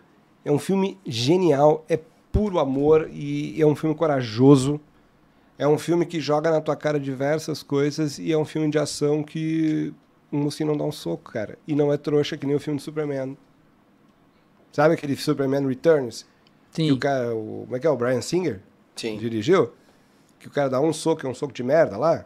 [0.46, 1.86] É um filme genial.
[1.90, 2.00] É
[2.32, 4.80] puro amor e é um filme corajoso.
[5.62, 8.80] É um filme que joga na tua cara diversas coisas e é um filme de
[8.80, 9.94] ação que
[10.32, 11.58] um mocinho não dá um soco, cara.
[11.68, 13.38] E não é trouxa que nem o filme do Superman.
[14.72, 16.26] Sabe aquele Superman Returns?
[16.74, 16.92] Que Sim.
[16.92, 17.90] o cara, o, como é que é?
[17.90, 18.62] O Brian Singer
[18.96, 19.18] Sim.
[19.18, 19.72] dirigiu?
[20.40, 22.26] Que o cara dá um soco, é um soco de merda lá.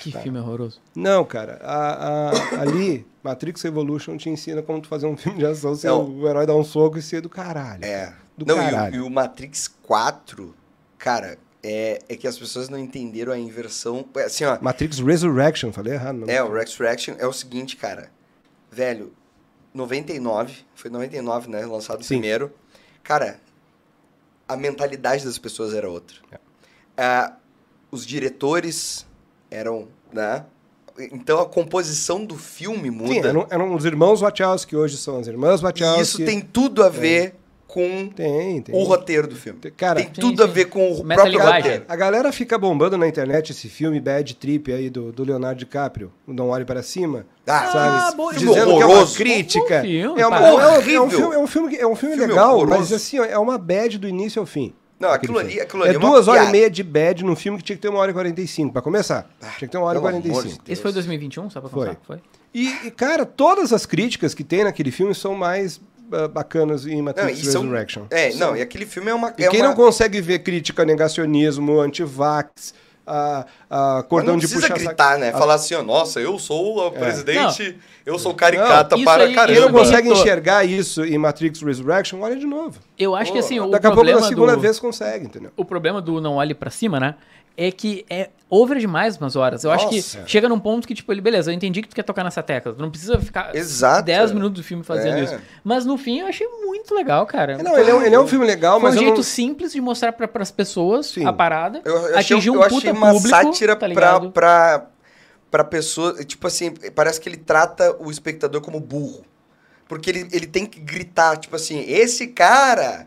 [0.00, 0.80] Que filme horroroso.
[0.94, 1.60] Não, cara.
[1.62, 5.90] a- a- ali, Matrix Evolution te ensina como tu fazer um filme de ação sem
[5.90, 6.08] Não.
[6.08, 7.84] o herói dar um soco e ser do caralho.
[7.84, 8.14] É.
[8.36, 8.94] Do não, e o, caralho.
[8.96, 10.54] e o Matrix 4,
[10.98, 14.04] cara, é, é que as pessoas não entenderam a inversão.
[14.16, 14.58] É, Assim, ó.
[14.60, 16.18] Matrix Resurrection, falei errado.
[16.18, 16.28] Não.
[16.28, 18.10] É, o Resurrection é o seguinte, cara.
[18.70, 19.14] Velho,
[19.72, 21.64] 99, foi 99, né?
[21.64, 22.16] Lançado Sim.
[22.18, 22.52] primeiro.
[23.02, 23.40] Cara,
[24.46, 26.16] a mentalidade das pessoas era outra.
[26.30, 26.38] É.
[26.98, 27.36] Ah,
[27.90, 29.06] os diretores
[29.50, 30.44] eram, né?
[31.12, 33.14] Então a composição do filme muda.
[33.14, 35.98] Sim, eram, eram os irmãos Wachowski, hoje são as irmãs Wachowski.
[35.98, 37.34] e isso tem tudo a ver
[37.74, 38.72] com Tem, tem.
[38.74, 39.58] o roteiro do filme.
[39.58, 40.52] Tem- cara, tem Sim, tudo a sim.
[40.52, 41.62] ver com o Meta próprio linguagem.
[41.62, 41.84] roteiro.
[41.88, 46.12] A galera fica bombando na internet esse filme Bad Trip aí do, do Leonardo DiCaprio,
[46.26, 47.26] Não Olhe Para Cima.
[47.46, 48.16] Ah, sabe?
[48.16, 49.76] bom, filme Dizendo que é uma crítica.
[49.78, 50.46] Bom filme, é, uma, pá.
[50.46, 52.78] é, um- é um filme, é um filme, é um filme, Filme legal, horroroso.
[52.78, 54.72] mas assim, é uma bad do início ao fim.
[55.00, 55.62] Não, aquilo ali, filme.
[55.62, 57.76] aquilo ali é é uma duas horas e meia de bad num filme que tinha
[57.76, 59.28] que ter uma hora e 45, pra começar.
[59.40, 60.64] Tinha que ter uma hora e pelo amor de 45.
[60.64, 60.72] Deus.
[60.72, 61.96] Esse foi 2021, só pra Foi.
[62.06, 62.18] Foi.
[62.54, 65.93] E, e, cara, todas as críticas que tem naquele filme são mais ah,
[66.32, 68.04] bacanas em Não, Matrix são- Resurrection.
[68.10, 69.32] É, não, e aquele filme é uma.
[69.38, 69.68] E é quem uma...
[69.68, 72.74] não consegue ver crítica, negacionismo, antivax,
[73.06, 75.30] a, a cordão não de precisa puxar gritar, né?
[75.30, 76.90] a- Falar assim, ó, nossa, eu sou o É.
[76.90, 79.78] presidente, eu sou caricata Não, para aí- Quem não caramba.
[79.78, 82.78] consegue enxergar isso em Matrix Resurrection, olha de novo.
[82.98, 84.60] Eu acho que assim, o Daqui a pouco, problema na segunda do...
[84.60, 85.50] vez, consegue, entendeu?
[85.56, 87.14] O problema do não olhe pra cima, né?
[87.56, 89.62] É que é over demais umas horas.
[89.62, 90.26] Eu acho que Nossa.
[90.26, 92.72] chega num ponto que, tipo, ele, beleza, eu entendi que tu quer tocar nessa tecla.
[92.72, 94.04] Tu não precisa ficar Exato.
[94.06, 95.22] 10 minutos do filme fazendo É.
[95.24, 95.38] isso.
[95.62, 97.58] Mas no fim eu achei muito legal, cara.
[97.62, 99.22] Não, ele é, um- ele é um filme legal, Foi um mas eu jeito não...
[99.22, 101.24] simples de mostrar pra, pras pessoas Sim.
[101.26, 101.80] a parada.
[101.84, 104.30] Eu, eu achei, atingir um eu achei puta uma público, sátira tá pra, ligado?
[104.32, 104.86] pra,
[105.50, 106.24] pra pessoa.
[106.24, 109.24] Tipo assim, parece que ele trata o espectador como burro.
[109.86, 113.06] Porque ele, ele tem que gritar, tipo assim, esse cara,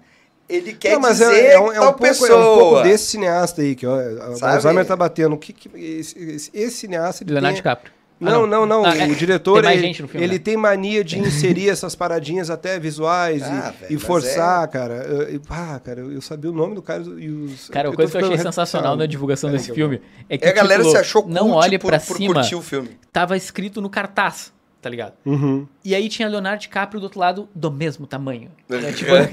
[0.49, 2.29] ele quer Não, mas dizer é, é um, é tal um pouco, pessoa.
[2.29, 4.45] é um pouco desse cineasta aí, que ó, o?
[4.45, 5.33] Alzheimer tá batendo.
[5.33, 7.23] O que, que esse, esse- cineasta...
[7.23, 7.61] Ele Leonardo tem...
[7.61, 7.97] DiCaprio.
[8.19, 8.83] Ah, Não, não, não.
[8.83, 10.39] Ah, o é, diretor, tem ele, gente no filme, ele né?
[10.39, 14.95] tem mania de inserir essas paradinhas até visuais Ah, e, velho, e forçar, cara.
[15.07, 17.69] Eu- eu- ah, cara, eu sabia o nome do cara e os...
[17.69, 20.51] Cara, uma coisa que eu achei sensacional na divulgação Peraí desse filme é que a
[20.51, 22.33] galera título se achou Não olhe por, pra por cima.
[22.33, 22.89] curtir o filme.
[23.13, 24.51] Tava escrito no cartaz,
[24.81, 25.13] tá ligado?
[25.25, 25.67] Uhum.
[25.83, 28.49] E aí tinha Leonardo DiCaprio do outro lado do mesmo tamanho.
[28.69, 29.11] É, tipo,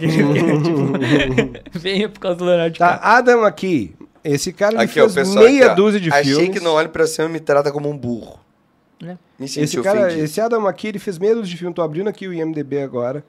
[0.63, 3.13] tipo, venha por causa do Leonardo Tá, DiCaprio.
[3.13, 3.95] Adam aqui.
[4.23, 5.45] Esse cara Aqui, ó, fez pessoal.
[5.45, 5.75] meia aqui, ó.
[5.75, 6.51] dúzia de Achei filmes.
[6.59, 8.41] que não olhe pra cima e me trata como um burro.
[9.03, 9.19] É.
[9.39, 11.75] Me senti Esse cara, esse Adam aqui, ele fez meia dúzia de filmes.
[11.77, 13.23] Tô abrindo aqui o IMDB agora.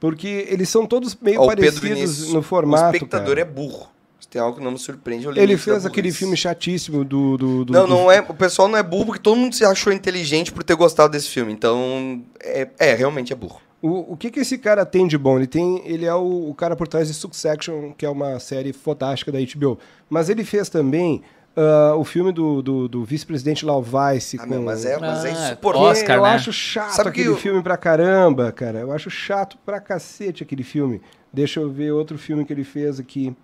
[0.00, 3.40] Porque eles são todos meio Ó, parecidos Vinícius, no formato, O espectador cara.
[3.40, 3.88] é burro.
[4.28, 7.38] Se tem algo que não me surpreende, Ele fez aquele filme chatíssimo do...
[7.38, 8.20] do, do Não, do- não é.
[8.20, 11.30] O pessoal não é burro porque todo mundo se achou inteligente por ter gostado desse
[11.30, 11.50] filme.
[11.50, 13.58] Então, é, é realmente é burro.
[13.80, 15.38] O, o que, que esse cara tem de bom?
[15.38, 18.72] Ele tem, ele é o, o cara por trás de Succession, que é uma série
[18.72, 19.78] fantástica da HBO.
[20.10, 21.22] Mas ele fez também
[21.56, 24.36] ah, o filme do, do, do vice-presidente Lauvice.
[24.40, 25.88] Ah, meu, mas é, mas é Ah, insuportável.
[25.88, 26.28] Oscar, eu né?
[26.30, 28.80] acho chato Sabe que aquele eu- filme pra caramba, cara.
[28.80, 31.00] Eu acho chato pra cacete aquele filme.
[31.32, 33.34] Deixa eu ver outro filme que ele fez aqui.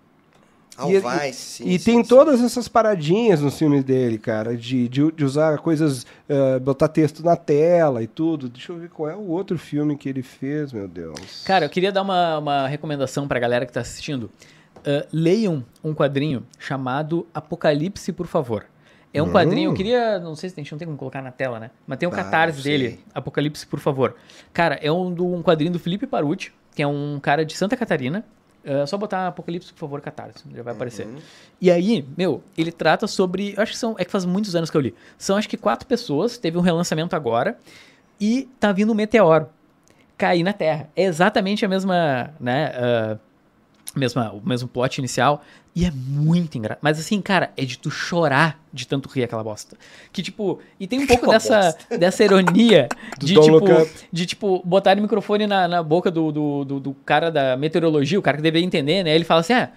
[0.77, 0.89] Ah,
[1.27, 2.09] E- sim, e sim, tem sim.
[2.09, 7.23] todas essas paradinhas nos filmes dele, cara, de, de, de usar coisas, ah, botar texto
[7.23, 8.49] na tela e tudo.
[8.49, 11.43] Deixa eu ver qual é o outro filme que ele fez, meu Deus.
[11.45, 14.29] Cara, eu queria dar uma, uma recomendação pra galera que tá assistindo.
[14.85, 18.65] Ah, leiam um quadrinho chamado Apocalipse, por favor.
[19.13, 19.31] É um Hum.
[19.31, 20.19] quadrinho, eu queria.
[20.19, 21.71] Não sei se tem, a gente não tem como colocar na tela, né?
[21.87, 24.13] Mas tem um Ah, catarse dele, Apocalipse, por favor.
[24.51, 27.77] Cara, é um, do- um quadrinho do Felipe Parucci, que é um cara de Santa
[27.77, 28.25] Catarina.
[28.65, 31.05] É só botar Apocalipse, por favor, catarse, já vai aparecer.
[31.05, 31.17] Uhum.
[31.61, 33.53] E aí, meu, ele trata sobre.
[33.55, 33.95] eu Acho que são.
[33.97, 34.95] É que faz muitos anos que eu li.
[35.17, 37.57] São acho que quatro pessoas, teve um relançamento agora,
[38.19, 39.47] e tá vindo um meteoro
[40.17, 40.89] cair na Terra.
[40.95, 42.71] É exatamente a mesma, né?
[42.75, 43.17] ah,
[43.99, 45.43] mesma, o mesmo plot inicial.
[45.75, 46.79] E é muito engraçado.
[46.81, 49.75] Mas assim, cara, é de tu chorar de tanto rir aquela bosta.
[50.11, 50.59] Que tipo.
[50.79, 52.87] E tem um pouco dessa, dessa ironia
[53.19, 53.59] de tipo,
[54.11, 58.17] de tipo, botar o microfone na, na boca do, do, do, do cara da meteorologia,
[58.17, 59.13] o cara que deveria entender, né?
[59.13, 59.69] Ele fala assim: ah,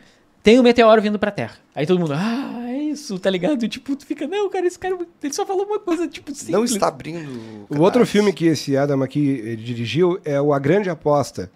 [0.42, 1.56] tem um meteoro vindo pra Terra.
[1.74, 3.64] Aí todo mundo, ah, é isso, tá ligado?
[3.64, 6.50] E, tipo, tu fica, não, cara, esse cara, ele só falou uma coisa, tipo, simples.
[6.50, 7.28] Não está abrindo.
[7.68, 8.12] O outro catarse.
[8.12, 11.50] filme que esse Adam aqui dirigiu é o A Grande Aposta.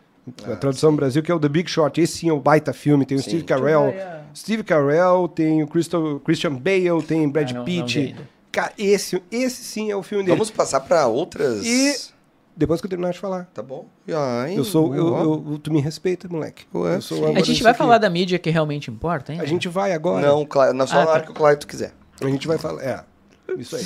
[0.44, 2.00] A tradução no Brasil, que é o The Big Short.
[2.00, 3.04] Esse sim é um baita filme.
[3.04, 3.30] Tem o Sim.
[3.30, 3.94] Steve Carell.
[4.34, 7.98] Steve Carell, tem o Crystal, Christian Bale, tem Brad Ah, não- não Pitt.
[7.98, 8.28] ainda.
[8.50, 10.36] Cara, esse, esse sim é o filme dele.
[10.36, 11.64] Vamos passar pra outras.
[11.64, 12.12] E-
[12.54, 13.48] Depois que eu terminar de falar.
[13.54, 13.86] Tá bom.
[14.14, 14.94] Ai, Eu sou.
[14.94, 15.16] Eu,
[15.52, 16.64] eu- tu me respeita, moleque.
[16.74, 16.96] Ué,
[17.34, 19.40] A gente vai falar da mídia que realmente importa, hein?
[19.40, 20.26] A gente vai agora.
[20.26, 21.12] Não, Cla- não, só Ah, na tá.
[21.12, 21.94] hora que o Claito quiser.
[22.20, 22.82] A gente vai falar.
[22.82, 23.02] É,
[23.58, 23.84] isso aí.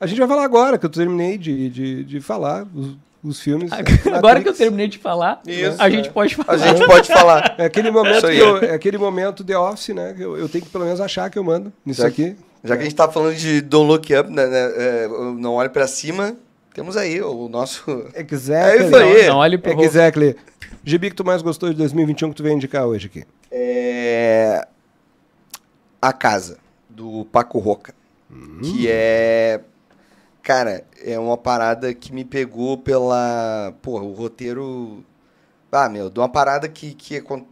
[0.00, 2.66] A gente vai falar agora, que eu terminei de, de, de falar
[3.22, 3.70] os, filmes.
[4.12, 5.90] Agora que eu terminei de falar, Isso, a é.
[5.90, 6.52] gente pode falar.
[6.52, 7.54] A gente pode falar.
[7.58, 10.14] É aquele momento eu, é aquele momento The Office, né?
[10.18, 12.36] Eu, eu tenho que pelo menos achar que eu mando nisso Já- aqui.
[12.64, 15.08] Já que a gente tá falando de Don't Look Up, né, né, é,
[15.38, 16.36] não olhe pra cima,
[16.74, 17.84] temos aí o nosso.
[18.14, 18.82] Exactly.
[18.82, 19.22] É isso aí.
[19.22, 19.80] Não, não olhe pro.
[19.82, 20.36] Exactly.
[20.84, 23.24] Gibi que tu mais gostou de 2021 que tu veio indicar hoje aqui?
[23.50, 24.66] É.
[26.00, 26.58] A Casa,
[26.88, 27.94] do Paco Roca.
[28.62, 29.60] Que é.
[30.42, 33.74] Cara, é uma parada que me pegou pela.
[33.82, 35.04] Porra, o roteiro.
[35.70, 37.46] Ah, meu, de uma parada que, que acon-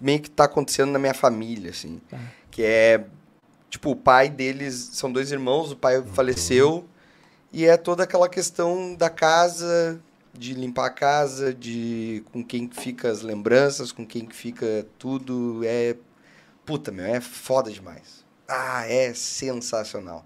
[0.00, 2.00] meio que tá acontecendo na minha família, assim.
[2.08, 2.18] Tá.
[2.50, 3.04] Que é.
[3.70, 4.90] Tipo, o pai deles.
[4.92, 6.84] São dois irmãos, o pai faleceu.
[7.52, 10.00] E é toda aquela questão da casa,
[10.32, 14.86] de limpar a casa, de com quem que fica as lembranças, com quem que fica
[14.98, 15.60] tudo.
[15.64, 15.96] É.
[16.64, 18.24] Puta, meu, é foda demais.
[18.48, 20.24] Ah, é sensacional.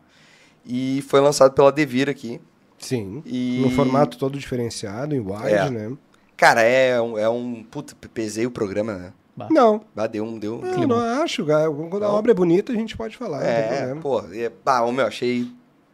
[0.66, 2.40] E foi lançado pela Devir aqui.
[2.78, 3.22] Sim.
[3.24, 3.60] E...
[3.62, 5.70] Num formato todo diferenciado, em wide, É.
[5.70, 5.96] né?
[6.36, 7.62] Cara, é um, é um.
[7.64, 9.12] Puta, pesei o programa, né?
[9.34, 9.48] Bah.
[9.50, 10.38] Não, Ah, deu um.
[10.38, 10.60] Deu...
[10.62, 11.70] eu não acho, cara.
[11.70, 12.14] Quando a Não?
[12.14, 13.38] obra é bonita, a gente pode falar.
[13.38, 14.00] não tem É, problema.
[14.00, 14.20] pô.
[14.32, 15.50] É, ah, ô, meu, achei.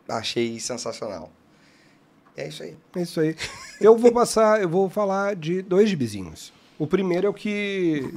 [0.09, 1.31] Achei sensacional.
[2.37, 2.77] É isso aí.
[2.97, 3.37] É isso aí.
[3.81, 6.53] Eu vou passar, eu vou falar de dois gibizinhos.
[6.79, 8.13] O primeiro é o que,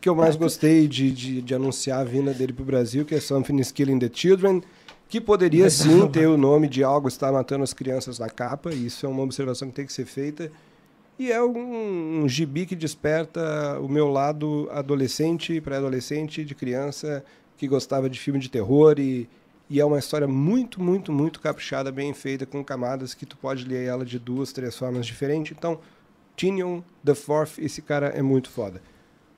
[0.00, 3.20] que eu mais gostei de, de, de anunciar a vinda dele pro Brasil, que é
[3.20, 4.62] Something is Killing the Children,
[5.12, 8.86] que poderia sim ter o nome de algo está matando as crianças na capa, e
[8.86, 10.50] isso é uma observação que tem que ser feita.
[11.18, 17.22] E é um, um gibi que desperta o meu lado adolescente, pré-adolescente, de criança,
[17.58, 19.28] que gostava de filme de terror e,
[19.68, 23.66] e é uma história muito, muito, muito caprichada, bem feita, com camadas que tu pode
[23.66, 25.54] ler ela de duas, três formas diferentes.
[25.54, 25.78] Então,
[26.34, 28.80] Tinion The Fourth, esse cara é muito foda.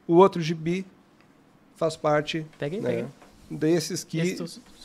[0.06, 0.86] O outro gibi
[1.74, 3.08] faz parte Pega aí, né, pega aí.
[3.58, 4.20] desses que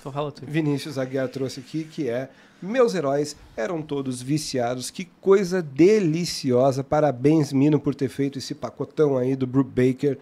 [0.02, 0.44] só fala tu.
[0.46, 2.30] Vinícius Aguiar trouxe aqui, que é
[2.62, 4.90] Meus heróis eram todos viciados.
[4.92, 6.84] Que coisa deliciosa.
[6.84, 10.18] Parabéns, Mino, por ter feito esse pacotão aí do Brook Baker.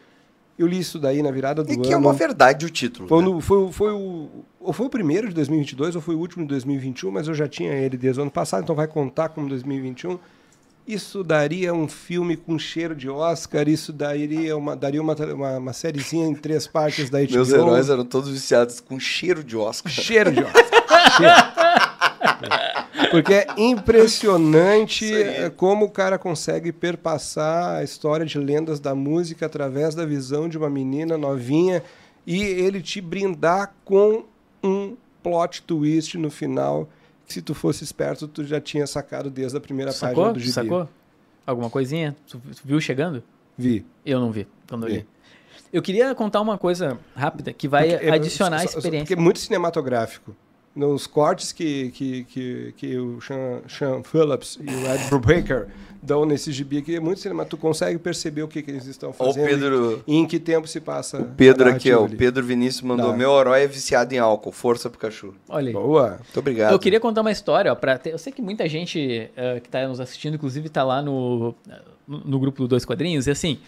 [0.58, 1.82] Eu li isso daí na virada do E ano.
[1.84, 3.08] que é uma verdade o título.
[3.08, 3.26] Foi, né?
[3.30, 4.28] no- foi, o- foi o,
[4.60, 7.48] ou foi o primeiro de 2022 ou foi o último de 2021, mas eu já
[7.48, 10.18] tinha ele desde o ano passado, então vai contar como 2021.
[10.88, 15.74] Isso daria um filme com cheiro de Oscar, isso daria uma, daria uma, uma, uma
[15.74, 17.34] sériezinha em três partes da HBO.
[17.34, 19.92] Meus heróis eram todos viciados com cheiro de Oscar.
[19.92, 20.64] Cheiro de Oscar.
[21.18, 23.12] Cheiro.
[23.12, 29.46] Porque é impressionante eh, como o cara consegue perpassar a história de lendas da música
[29.46, 31.84] através da visão de uma menina novinha
[32.26, 34.24] e ele te brindar com
[34.64, 36.88] um plot twist no final
[37.28, 40.34] se tu fosse esperto tu já tinha sacado desde a primeira página Sacou?
[40.34, 40.52] do gibi.
[40.54, 40.90] Sacou?
[41.46, 42.16] Alguma coisinha?
[42.28, 43.22] Tu, tu viu chegando?
[43.58, 43.86] Vi.
[44.06, 44.98] Eu não vi quando eu Vi.
[45.00, 45.08] li.
[45.72, 49.06] Eu queria contar uma coisa rápida que vai Porque, adicionar a só- experiência.
[49.06, 50.36] Porque é muito cinematográfico.
[50.78, 55.68] Nos cortes que, que, que, que o Sean, Sean Phillips e o Ed Brubaker
[56.02, 57.58] dão nesse gibi aqui, é muito cinematográfico.
[57.58, 60.40] Tu consegue perceber o que, que eles estão Ó, o fazendo Pedro, e em que
[60.40, 61.20] tempo se passa.
[61.20, 62.06] o Pedro aqui, ó.
[62.06, 62.10] O.
[62.10, 63.18] Pedro Vinícius mandou: Dá.
[63.18, 64.52] Meu herói é viciado em álcool.
[64.52, 65.34] Força Pikachu.
[65.50, 65.74] Olha aí.
[65.74, 66.10] Boa.
[66.12, 66.72] Muito obrigado.
[66.72, 69.68] Eu queria contar uma história, ó, pra ter- eu sei que muita gente eh, que
[69.68, 71.56] está nos assistindo, inclusive, tá lá no,
[72.08, 73.60] no, grupo do Dois Quadrinhos, e assim,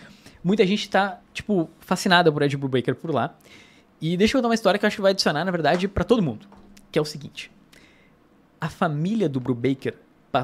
[0.43, 3.35] muita gente tá, tipo, fascinada por Ed Brubaker por lá.
[4.01, 6.05] E deixa eu contar uma história que eu acho que vai adicionar, na verdade, pra
[6.05, 6.47] todo mundo,
[6.91, 7.51] que é o seguinte.
[8.59, 9.95] A família do Brubaker,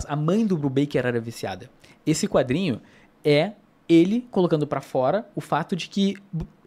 [0.07, 1.69] a mãe do Brubaker era viciada.
[2.05, 2.81] Esse quadrinho
[3.23, 3.53] é
[3.87, 6.15] ele colocando pra fora o fato de que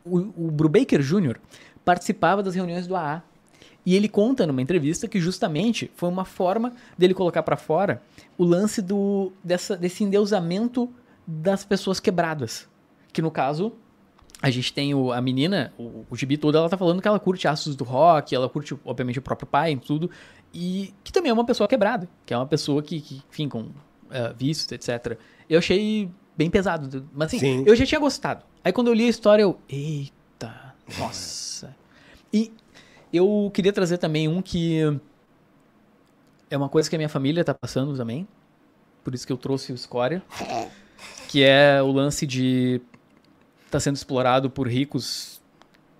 [0.04, 1.38] o, o Brubaker Jr.
[1.84, 3.22] participava das reuniões do AA.
[3.86, 8.02] E ele conta numa entrevista que justamente foi uma forma dele colocar pra fora
[8.36, 10.92] o lance do, dessa, desse endeusamento
[11.26, 12.68] das pessoas quebradas.
[13.12, 13.72] Que no caso,
[14.40, 17.18] a gente tem o- a menina, o, o gibi todo, ela tá falando que ela
[17.18, 20.10] curte aços do rock, ela curte, obviamente, o próprio pai e tudo.
[20.54, 23.68] E que também é uma pessoa quebrada, que é uma pessoa que, que enfim, com
[24.10, 25.18] eh, vícios, etc.
[25.48, 27.06] Eu achei bem pesado.
[27.12, 27.64] Mas assim, Sim.
[27.66, 28.44] eu já tinha gostado.
[28.64, 29.58] Aí quando eu li a história, eu.
[29.68, 31.74] Eita, nossa.
[32.32, 32.52] E
[33.12, 34.80] eu queria trazer também um que
[36.50, 38.26] é uma coisa que a minha família tá passando também.
[39.04, 40.22] Por isso que eu trouxe o Escória.
[41.28, 42.80] Que é o lance de
[43.70, 45.40] tá sendo explorado por ricos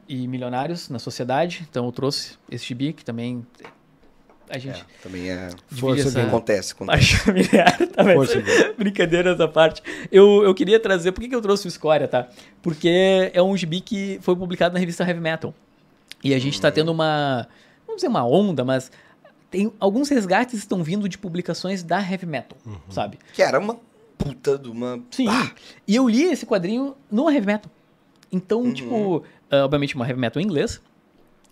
[0.09, 1.67] e milionários na sociedade.
[1.69, 3.47] Então eu trouxe esse gibi que também
[4.51, 5.51] a É, gente também é.
[5.69, 6.23] Força, essa.
[6.23, 7.17] Acontece, acontece.
[7.19, 8.03] familiar, tá?
[8.03, 8.73] Mas Força, Vini.
[8.79, 9.83] brincadeira essa parte.
[10.11, 12.29] Eu, eu queria trazer, por que, que eu trouxe o Escória, tá?
[12.63, 15.55] Porque é um gibi que foi publicado na revista Heavy Metal.
[16.25, 17.47] E a gente tá tendo uma,
[17.87, 18.91] vamos dizer uma onda, mas
[19.51, 22.59] tem alguns resgates estão vindo de publicações da Heavy Metal,
[22.89, 23.19] sabe?
[23.35, 23.79] Que era uma
[24.19, 25.01] puta de uma.
[25.11, 25.27] Sim.
[25.87, 27.71] E eu li esse quadrinho no Heavy Metal.
[28.31, 28.73] Então, Uhum.
[28.75, 30.81] tipo, ah, obviamente uma Heavy Metal em inglês.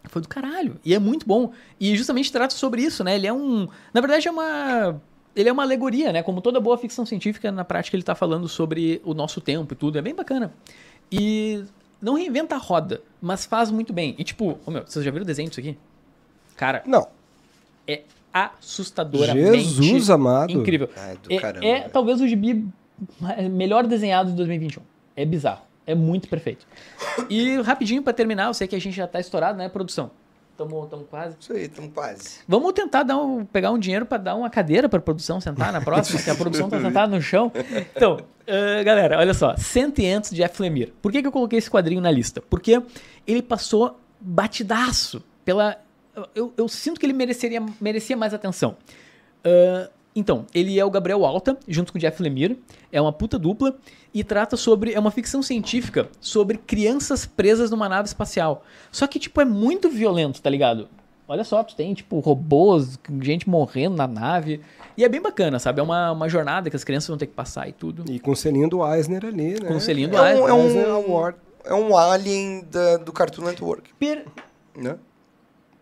[0.08, 0.78] Foi do caralho.
[0.84, 1.52] E é muito bom.
[1.80, 3.14] E justamente trata sobre isso, né?
[3.16, 3.66] Ele é um.
[3.94, 5.00] Na verdade, é uma.
[5.34, 6.22] Ele é uma alegoria, né?
[6.22, 9.76] Como toda boa ficção científica, na prática ele tá falando sobre o nosso tempo e
[9.76, 9.98] tudo.
[9.98, 10.52] É bem bacana.
[11.10, 11.62] E
[12.00, 14.14] não reinventa a roda, mas faz muito bem.
[14.18, 15.76] E tipo, ô meu, vocês já viram o desenho disso aqui?
[16.56, 17.06] Cara, Não.
[17.86, 18.02] é
[18.36, 20.52] assustadoramente Jesus amado.
[20.52, 20.88] incrível.
[20.96, 21.66] Ai, do É, caramba.
[21.66, 22.66] é talvez o gibi
[23.50, 24.82] melhor desenhado de 2021.
[25.16, 25.62] É bizarro.
[25.86, 26.66] É muito perfeito.
[27.30, 30.10] E rapidinho pra terminar, eu sei que a gente já tá estourado, né, produção?
[30.56, 31.36] Tamo, tamo quase.
[31.38, 32.38] Isso aí, estamos quase.
[32.48, 35.82] Vamos tentar dar um- pegar um dinheiro pra dar uma cadeira pra produção sentar na
[35.82, 37.52] próxima, que a produção tá sentada no chão.
[37.94, 38.16] Então,
[38.48, 39.54] ah, galera, olha só.
[39.58, 40.94] Sentientes de Jeff Lemire.
[41.02, 42.40] Por que, que eu coloquei esse quadrinho na lista?
[42.40, 42.82] Porque
[43.26, 45.76] ele passou batidaço pela...
[46.34, 48.76] Eu, eu sinto que ele mereceria, merecia mais atenção.
[49.44, 52.58] Ah, então, ele é o Gabriel Alta, junto com o Jeff Lemire.
[52.90, 53.76] É uma puta dupla
[54.14, 54.94] e trata sobre.
[54.94, 58.64] É uma ficção científica sobre crianças presas numa nave espacial.
[58.90, 60.88] Só que, tipo, é muito violento, tá ligado?
[61.28, 64.60] Olha só, tu tem, tipo, robôs, gente morrendo na nave.
[64.96, 65.80] E é bem bacana, sabe?
[65.80, 68.04] É uma, uma jornada que as crianças vão ter que passar e tudo.
[68.10, 69.68] E com o selinho do Eisner ali, né?
[69.68, 71.32] Com o selinho do É um, é Eisner um,
[71.64, 74.24] é um alien da- do Cartoon Network, Per-
[74.76, 74.96] né?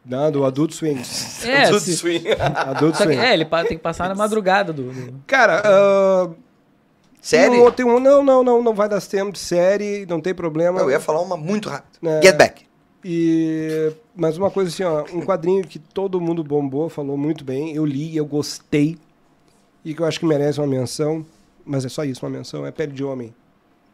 [0.04, 1.00] Não, do Adult Swing.
[1.44, 2.24] É, Tudo se- swing.
[2.38, 3.16] Adult que, Swing.
[3.18, 4.92] é, ele tem que passar na madrugada do.
[4.92, 6.28] do- Cara, ah,
[7.20, 7.56] Série?
[7.58, 10.78] Um, tem um- não, não, não, não vai dar tempo de série, não tem problema.
[10.80, 12.06] Eu ia falar uma muito rápido.
[12.06, 12.20] É.
[12.22, 12.66] Get Back.
[13.02, 17.74] E, mas uma coisa assim, ó, um quadrinho que todo mundo bombou, falou muito bem,
[17.74, 18.96] eu li, eu gostei,
[19.84, 21.24] e que eu acho que merece uma menção,
[21.66, 23.34] mas é só isso, uma menção, é Pele de Homem.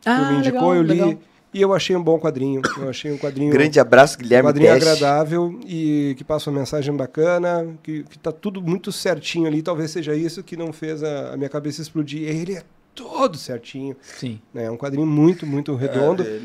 [0.04, 1.14] Ah, tu me indicou, legal, eu li, legal.
[1.52, 3.50] E eu achei um bom quadrinho, eu achei um quadrinho...
[3.52, 4.88] Grande abraço, um Guilherme quadrinho Teste.
[4.88, 9.62] agradável e que passa uma mensagem bacana, que, que tá tudo muito certinho ali.
[9.62, 12.28] Talvez seja isso que não fez a, a minha cabeça explodir.
[12.28, 12.62] Ele é
[12.94, 13.96] todo certinho.
[14.00, 14.40] Sim.
[14.54, 14.64] né?
[14.64, 16.22] É um quadrinho muito, muito redondo.
[16.22, 16.40] É,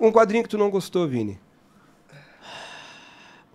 [0.00, 1.38] Um quadrinho que tu não gostou, Vini.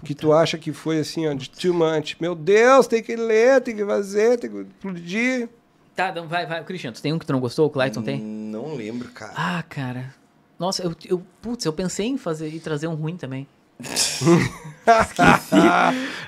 [0.03, 2.15] Que tu acha que foi assim, ó, de too much.
[2.21, 5.49] Meu Deus, tem que ler, tem que fazer, tem que explodir.
[5.95, 6.63] Tá, então vai, vai.
[6.63, 7.65] Cristiano, tu tem um que tu não gostou?
[7.65, 8.21] O Clayton tem?
[8.21, 9.33] Não lembro, cara.
[9.35, 10.13] Ah, cara.
[10.59, 13.47] Nossa, eu, eu, putz, eu pensei em fazer e trazer um ruim também.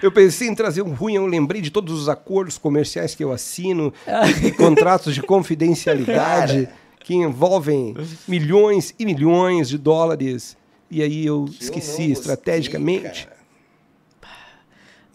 [0.01, 3.31] eu pensei em trazer um ruim, eu lembrei de todos os acordos comerciais que eu
[3.31, 3.93] assino
[4.45, 6.69] e contratos de confidencialidade
[6.99, 7.95] que envolvem
[8.27, 10.57] milhões e milhões de dólares.
[10.91, 13.27] E aí eu Que eu esqueci gostei, estrategicamente.
[13.27, 13.39] cara.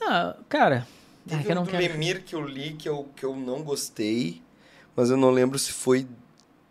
[0.07, 0.87] Ah, cara.
[1.27, 1.83] Ah, Teve que eu um não do quero.
[1.93, 4.43] Lemir que eu li que eu, que eu não gostei,
[4.95, 6.07] mas eu não lembro se foi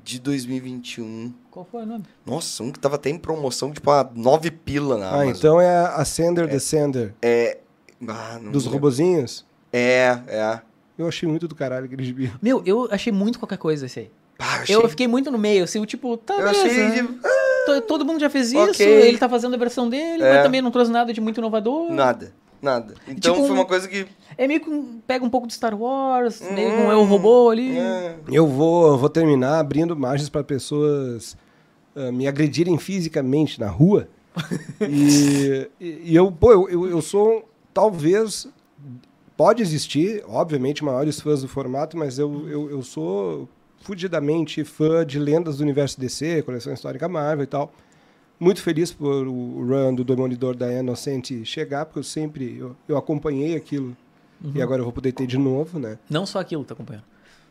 [0.03, 1.33] de 2021.
[1.49, 2.03] Qual foi o nome?
[2.25, 5.35] Nossa, um que tava até em promoção, tipo, a nove pila na Ah, Amazon.
[5.37, 7.13] então é a Sender Descender
[8.07, 8.77] Ah, não dos lembro.
[8.79, 9.45] robozinhos.
[9.71, 10.59] É, é.
[10.97, 12.31] Eu achei muito do caralho aquele gibi.
[12.41, 14.11] Meu, eu achei muito qualquer coisa esse aí.
[14.37, 16.65] Ah, achei- Eu fiquei muito no meio, assim, o tipo, tá, eu beleza.
[16.65, 17.07] achei de-
[17.65, 18.85] To- Todo mundo já fez isso, Ok.
[18.85, 20.33] ele tá fazendo a versão dele, É.
[20.33, 21.89] mas também não trouxe nada de muito inovador.
[21.91, 22.33] Nada,
[22.63, 22.93] nada.
[23.07, 24.07] Então Tipo foi um- uma coisa que...
[24.37, 27.49] É meio que um- pega um pouco de Star Wars, meio Hum, com eu robô
[27.49, 27.77] ali.
[27.77, 28.15] É.
[28.31, 31.37] Eu vou, vou terminar abrindo margens para pessoas
[31.95, 34.07] ah, me agredirem fisicamente na rua.
[34.81, 38.47] e, e- e eu, pô, eu, eu, eu sou talvez
[39.37, 43.47] pode existir, obviamente, maiores fãs do formato, mas eu, eu, eu sou
[43.81, 47.73] fudidamente fã de lendas do universo DC, coleção histórica Marvel e tal.
[48.39, 52.97] Muito feliz por o run do Demolidor da Inocente chegar, porque eu sempre eu, eu
[52.97, 53.95] acompanhei aquilo
[54.53, 55.97] e agora eu vou poder ter de novo, né?
[56.09, 57.05] Não só aquilo, tá acompanhando.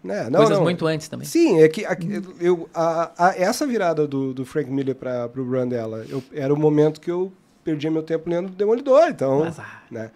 [0.05, 0.29] né?
[0.29, 0.65] Não, Coisas não.
[0.65, 1.27] muito antes também.
[1.27, 5.43] Sim, é que aqui- eu, a, a- essa virada do, do Frank Miller para o
[5.51, 7.33] run dela, eu, era o momento que eu
[7.65, 9.83] perdia meu tempo lendo Demolidor, então, ah.
[9.91, 10.11] né?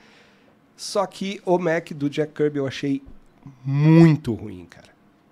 [0.77, 3.03] Só que o Mac do Jack Kirby eu achei
[3.65, 4.89] muito ruim, cara.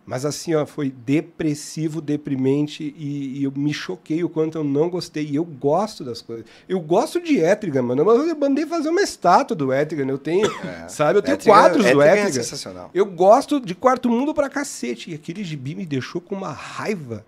[0.06, 4.90] Mas assim, ó, foi depressivo, deprimente e, e eu me choquei o quanto eu não
[4.90, 5.24] gostei.
[5.26, 6.44] E eu gosto das coisas.
[6.68, 8.04] Eu gosto de Etrigan, mano.
[8.04, 10.06] Mas eu mandei fazer uma estátua do Etrigan.
[10.10, 10.46] Eu tenho,
[10.88, 11.18] sabe?
[11.18, 12.32] Eu tenho Etrigan- quadros do Etrigan é Etrigan.
[12.42, 12.90] sensacional.
[12.92, 15.10] Eu gosto de Quarto Mundo pra cacete.
[15.10, 17.24] E aquele gibi me deixou com uma raiva.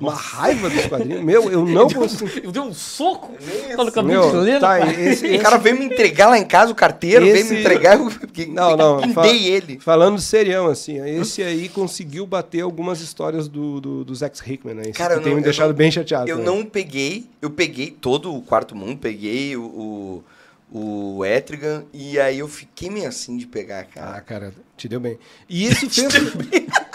[0.00, 1.22] Uma raiva dos quadrinhos.
[1.22, 2.28] Meu, eu não consigo.
[2.42, 3.76] Eu dei um soco Isso.
[3.84, 4.60] no cabelo chileno.
[4.60, 7.60] tá, esse, O cara veio me entregar lá em casa o carteiro, veio Esse- me
[7.60, 9.00] entregar, eu fiquei- Não, não.
[9.02, 9.78] pindei fa- ele.
[9.80, 14.82] Falando serião, assim, esse aí conseguiu bater algumas histórias do, do, do Zax Hickman, né?
[14.84, 16.28] Isso Cara, que eu tem não- me eu deixado não- bem chateado.
[16.28, 16.44] Eu né?
[16.44, 20.24] não peguei, eu peguei todo o quarto mundo, peguei o, o,
[20.72, 24.20] o Etrigan, e aí eu fiquei meio assim de pegar, Ah, cara.
[24.22, 25.18] cara, te deu bem.
[25.48, 26.14] E isso fez,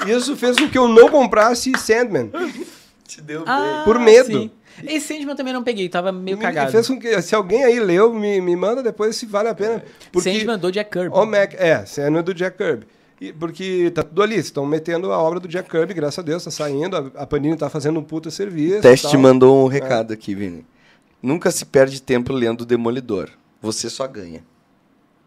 [0.08, 2.30] isso fez com que eu não comprasse Sandman.
[3.08, 4.28] Te deu Ah, Por medo.
[4.28, 4.52] sim.
[4.84, 6.72] Esse Sandman eu também não peguei, tava meio Me- cagado.
[6.72, 9.84] Fez com que, se alguém aí leu, me, me manda depois se vale a pena.
[10.12, 11.16] Porque Sandman do Jack Kirby.
[11.16, 12.86] o Mac, é, Sandman do Jack Kirby.
[13.22, 16.44] E- porque tá tudo ali, estão metendo a obra do Jack Kirby, graças a Deus,
[16.44, 18.80] tá saindo, a, a Panini tá fazendo um puta serviço.
[18.80, 19.20] O teste tal.
[19.20, 20.66] mandou um recado aqui, Vini.
[21.22, 23.30] Nunca se perde tempo lendo Demolidor.
[23.62, 24.44] Você só ganha.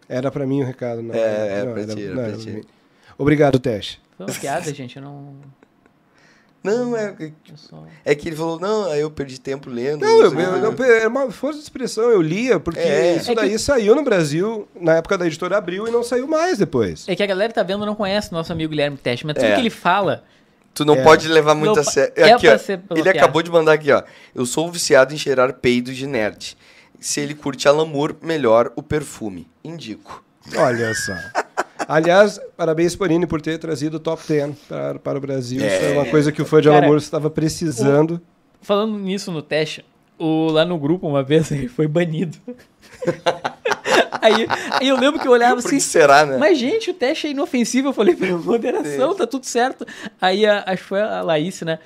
[0.09, 1.15] Era pra mim o recado, não.
[1.15, 2.65] É, é não, pra ti, era não, pra ti.
[3.19, 4.01] Obrigado, Teste.
[4.17, 5.35] Foi uma piada, gente, eu não...
[6.65, 7.17] Não, é,
[8.05, 10.03] é que ele falou, não, aí eu perdi tempo lendo.
[10.03, 13.17] Não, eu, eu, é uma força de expressão, eu lia, porque É.
[13.17, 16.29] isso É que- daí saiu no Brasil na época da editora Abril e não saiu
[16.29, 17.05] mais depois.
[17.09, 19.55] É que a galera tá vendo não conhece nosso amigo Guilherme Teste, mas tudo É.
[19.55, 20.23] que ele fala...
[20.73, 21.03] Tu não É.
[21.03, 22.13] pode levar muito Não a sério.
[22.17, 24.03] é Aqui, ó, ele acabou de mandar aqui, ó.
[24.33, 26.57] Eu sou viciado em cheirar peidos de nerd.
[27.03, 29.47] Se ele curte Alan Moore, melhor o perfume.
[29.63, 30.25] Indico.
[30.57, 31.13] Olha só.
[31.89, 35.59] Aliás, parabéns, Panini, por ter trazido o Top 10 para, para o Brasil.
[35.59, 38.21] Isso é uma coisa que o fã de Cara, Alamor estava precisando.
[38.61, 39.85] Falando nisso no teste,
[40.19, 42.39] o, lá no grupo uma vez ele foi banido.
[44.23, 46.37] aí, aí eu lembro que eu olhava assim, que será, né?
[46.39, 47.89] mas gente, o teste é inofensivo.
[47.89, 49.85] Eu falei, pela moderação, tá tudo certo.
[50.21, 51.81] Aí a- acho que foi a Laís, né?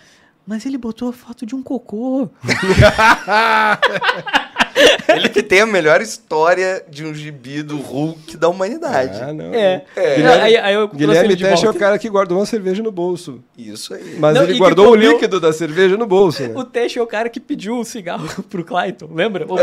[0.47, 2.29] Mas ele botou a foto de um cocô.
[5.09, 9.19] Ele que tem a melhor história de um gibi do Hulk da humanidade.
[9.23, 9.55] Ah, não.
[9.55, 9.85] É.
[9.97, 10.15] É.
[10.17, 11.79] Guilherme, Aí- aí eu Guilherme Teste é o volta.
[11.79, 13.43] cara que guardou uma cerveja no bolso.
[13.57, 14.17] Isso aí.
[14.19, 16.53] Mas Não, ele guardou o líquido da cerveja no bolso, né?
[16.55, 19.47] O Teixe é o cara que pediu o cigarro pro Clayton, lembra?
[19.49, 19.57] O-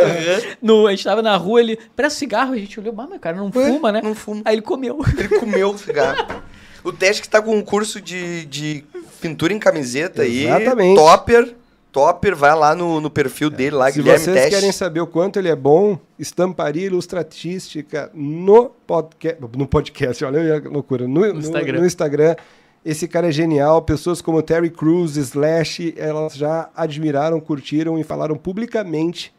[0.61, 3.35] No, a gente tava na rua, ele, presta cigarro, a gente olhou, mas o cara
[3.37, 4.01] não Ué, fuma, né?
[4.03, 4.41] não fuma.
[4.45, 4.99] Aí ele comeu.
[5.17, 6.41] Ele comeu o cigarro.
[6.83, 8.83] O Teste que tá com um curso de, de
[9.21, 10.45] pintura em camiseta aí.
[10.45, 10.95] Exatamente.
[10.97, 11.55] Topper.
[11.93, 14.49] Topper, vai lá no, no perfil dele lá, Se Guilherme vocês Teste.
[14.49, 19.39] querem saber o quanto ele é bom, estamparia ilustratística no podcast.
[19.55, 21.07] No podcast, olha a loucura.
[21.07, 21.79] No, no- Instagram.
[21.79, 22.35] no Instagram.
[22.83, 23.81] Esse cara é genial.
[23.83, 29.31] Pessoas como Terry Crews, Slash, elas já admiraram, curtiram e falaram publicamente.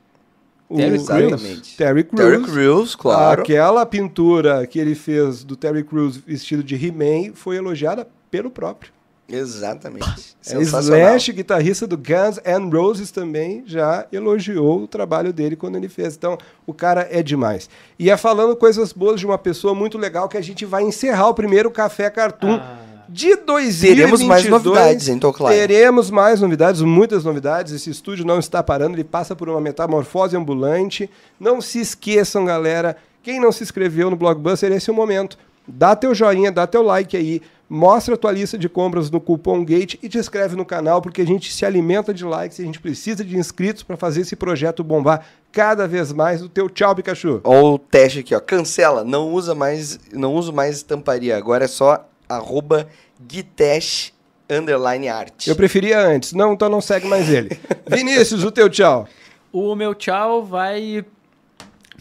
[0.69, 1.11] o- Terry Crews?
[1.11, 1.77] Exatamente.
[1.77, 2.23] Terry Crews.
[2.31, 3.43] Terry Crews, claro.
[3.43, 8.93] Aquela pintura que ele fez do Terry Crews vestido de He-Man foi elogiada pelo próprio.
[9.29, 10.37] Exatamente.
[10.47, 15.89] É, Slash, guitarrista do Guns N' Roses, também já elogiou o trabalho dele quando ele
[15.89, 16.15] fez.
[16.15, 17.69] Então, o cara é demais.
[17.99, 21.29] E é falando coisas boas de uma pessoa muito legal que a gente vai encerrar
[21.29, 22.79] o primeiro Café Cartoon Ah.
[23.09, 23.97] de 2022.
[23.97, 25.59] Teremos mais novidades, hein, Toclaio?
[25.59, 27.73] Teremos mais novidades, muitas novidades.
[27.73, 31.09] Esse estúdio não está parando, ele passa por uma metamorfose ambulante.
[31.41, 32.97] Não se esqueçam, galera.
[33.23, 35.39] Quem não se inscreveu no Blockbuster, esse é o momento.
[35.67, 37.41] Dá teu joinha, dá teu like aí.
[37.75, 41.23] Mostra a tua lista de compras no cupom GATE e te inscreve no canal, porque
[41.23, 44.37] a gente se alimenta de likes e a gente precisa de inscritos para fazer esse
[44.37, 46.41] projeto bombar cada vez mais.
[46.41, 47.41] O teu tchau, Pikachu.
[47.43, 48.39] Olha o teste aqui, ó.
[48.39, 49.03] Cancela.
[49.03, 51.37] Não usa mais, não uso mais estamparia.
[51.37, 52.87] Agora é só arroba
[53.21, 54.13] Guitesh
[54.49, 55.49] underline art.
[55.49, 56.33] Eu preferia antes.
[56.33, 57.59] Não, então não segue mais ele.
[57.91, 59.09] Vinícius, o teu tchau.
[59.53, 61.05] O meu tchau vai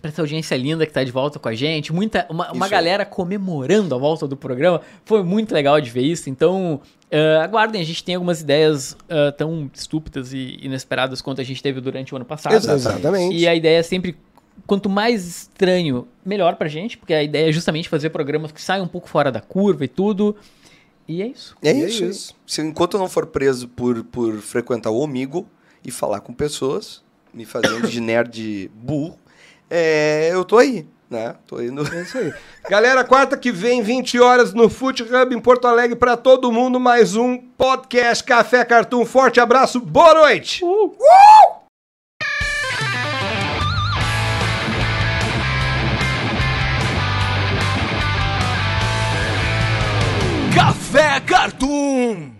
[0.03, 1.93] pra essa audiência linda que tá de volta com a gente.
[1.93, 4.81] Muita, uma, uma galera comemorando a volta do programa.
[5.05, 6.29] Foi muito legal de ver isso.
[6.29, 7.81] Então, eh, aguardem.
[7.81, 12.13] A gente tem algumas ideias eh, tão estúpidas e inesperadas quanto a gente teve durante
[12.13, 12.53] o ano passado.
[12.53, 13.33] Exatamente.
[13.33, 14.17] E a ideia é sempre.
[14.67, 18.83] Quanto mais estranho, melhor pra gente, porque a ideia é justamente fazer programas que saiam
[18.83, 20.35] um pouco fora da curva e tudo.
[21.07, 21.55] E é isso.
[21.63, 22.03] É E é isso.
[22.03, 22.35] isso.
[22.45, 25.47] Se, enquanto eu não for preso por, por frequentar o Omigo
[25.83, 27.01] e falar com pessoas,
[27.33, 29.17] me fazendo de nerd burro,
[29.75, 31.33] é, eu tô aí, né?
[31.47, 31.81] Tô indo.
[31.91, 32.31] É isso aí.
[32.69, 36.79] Galera, quarta que vem, 20 horas, no Foot Hub em Porto Alegre, para todo mundo,
[36.79, 39.03] mais um podcast Café Cartoon.
[39.03, 40.61] Forte abraço, boa noite!
[50.53, 52.33] Café Cartoon.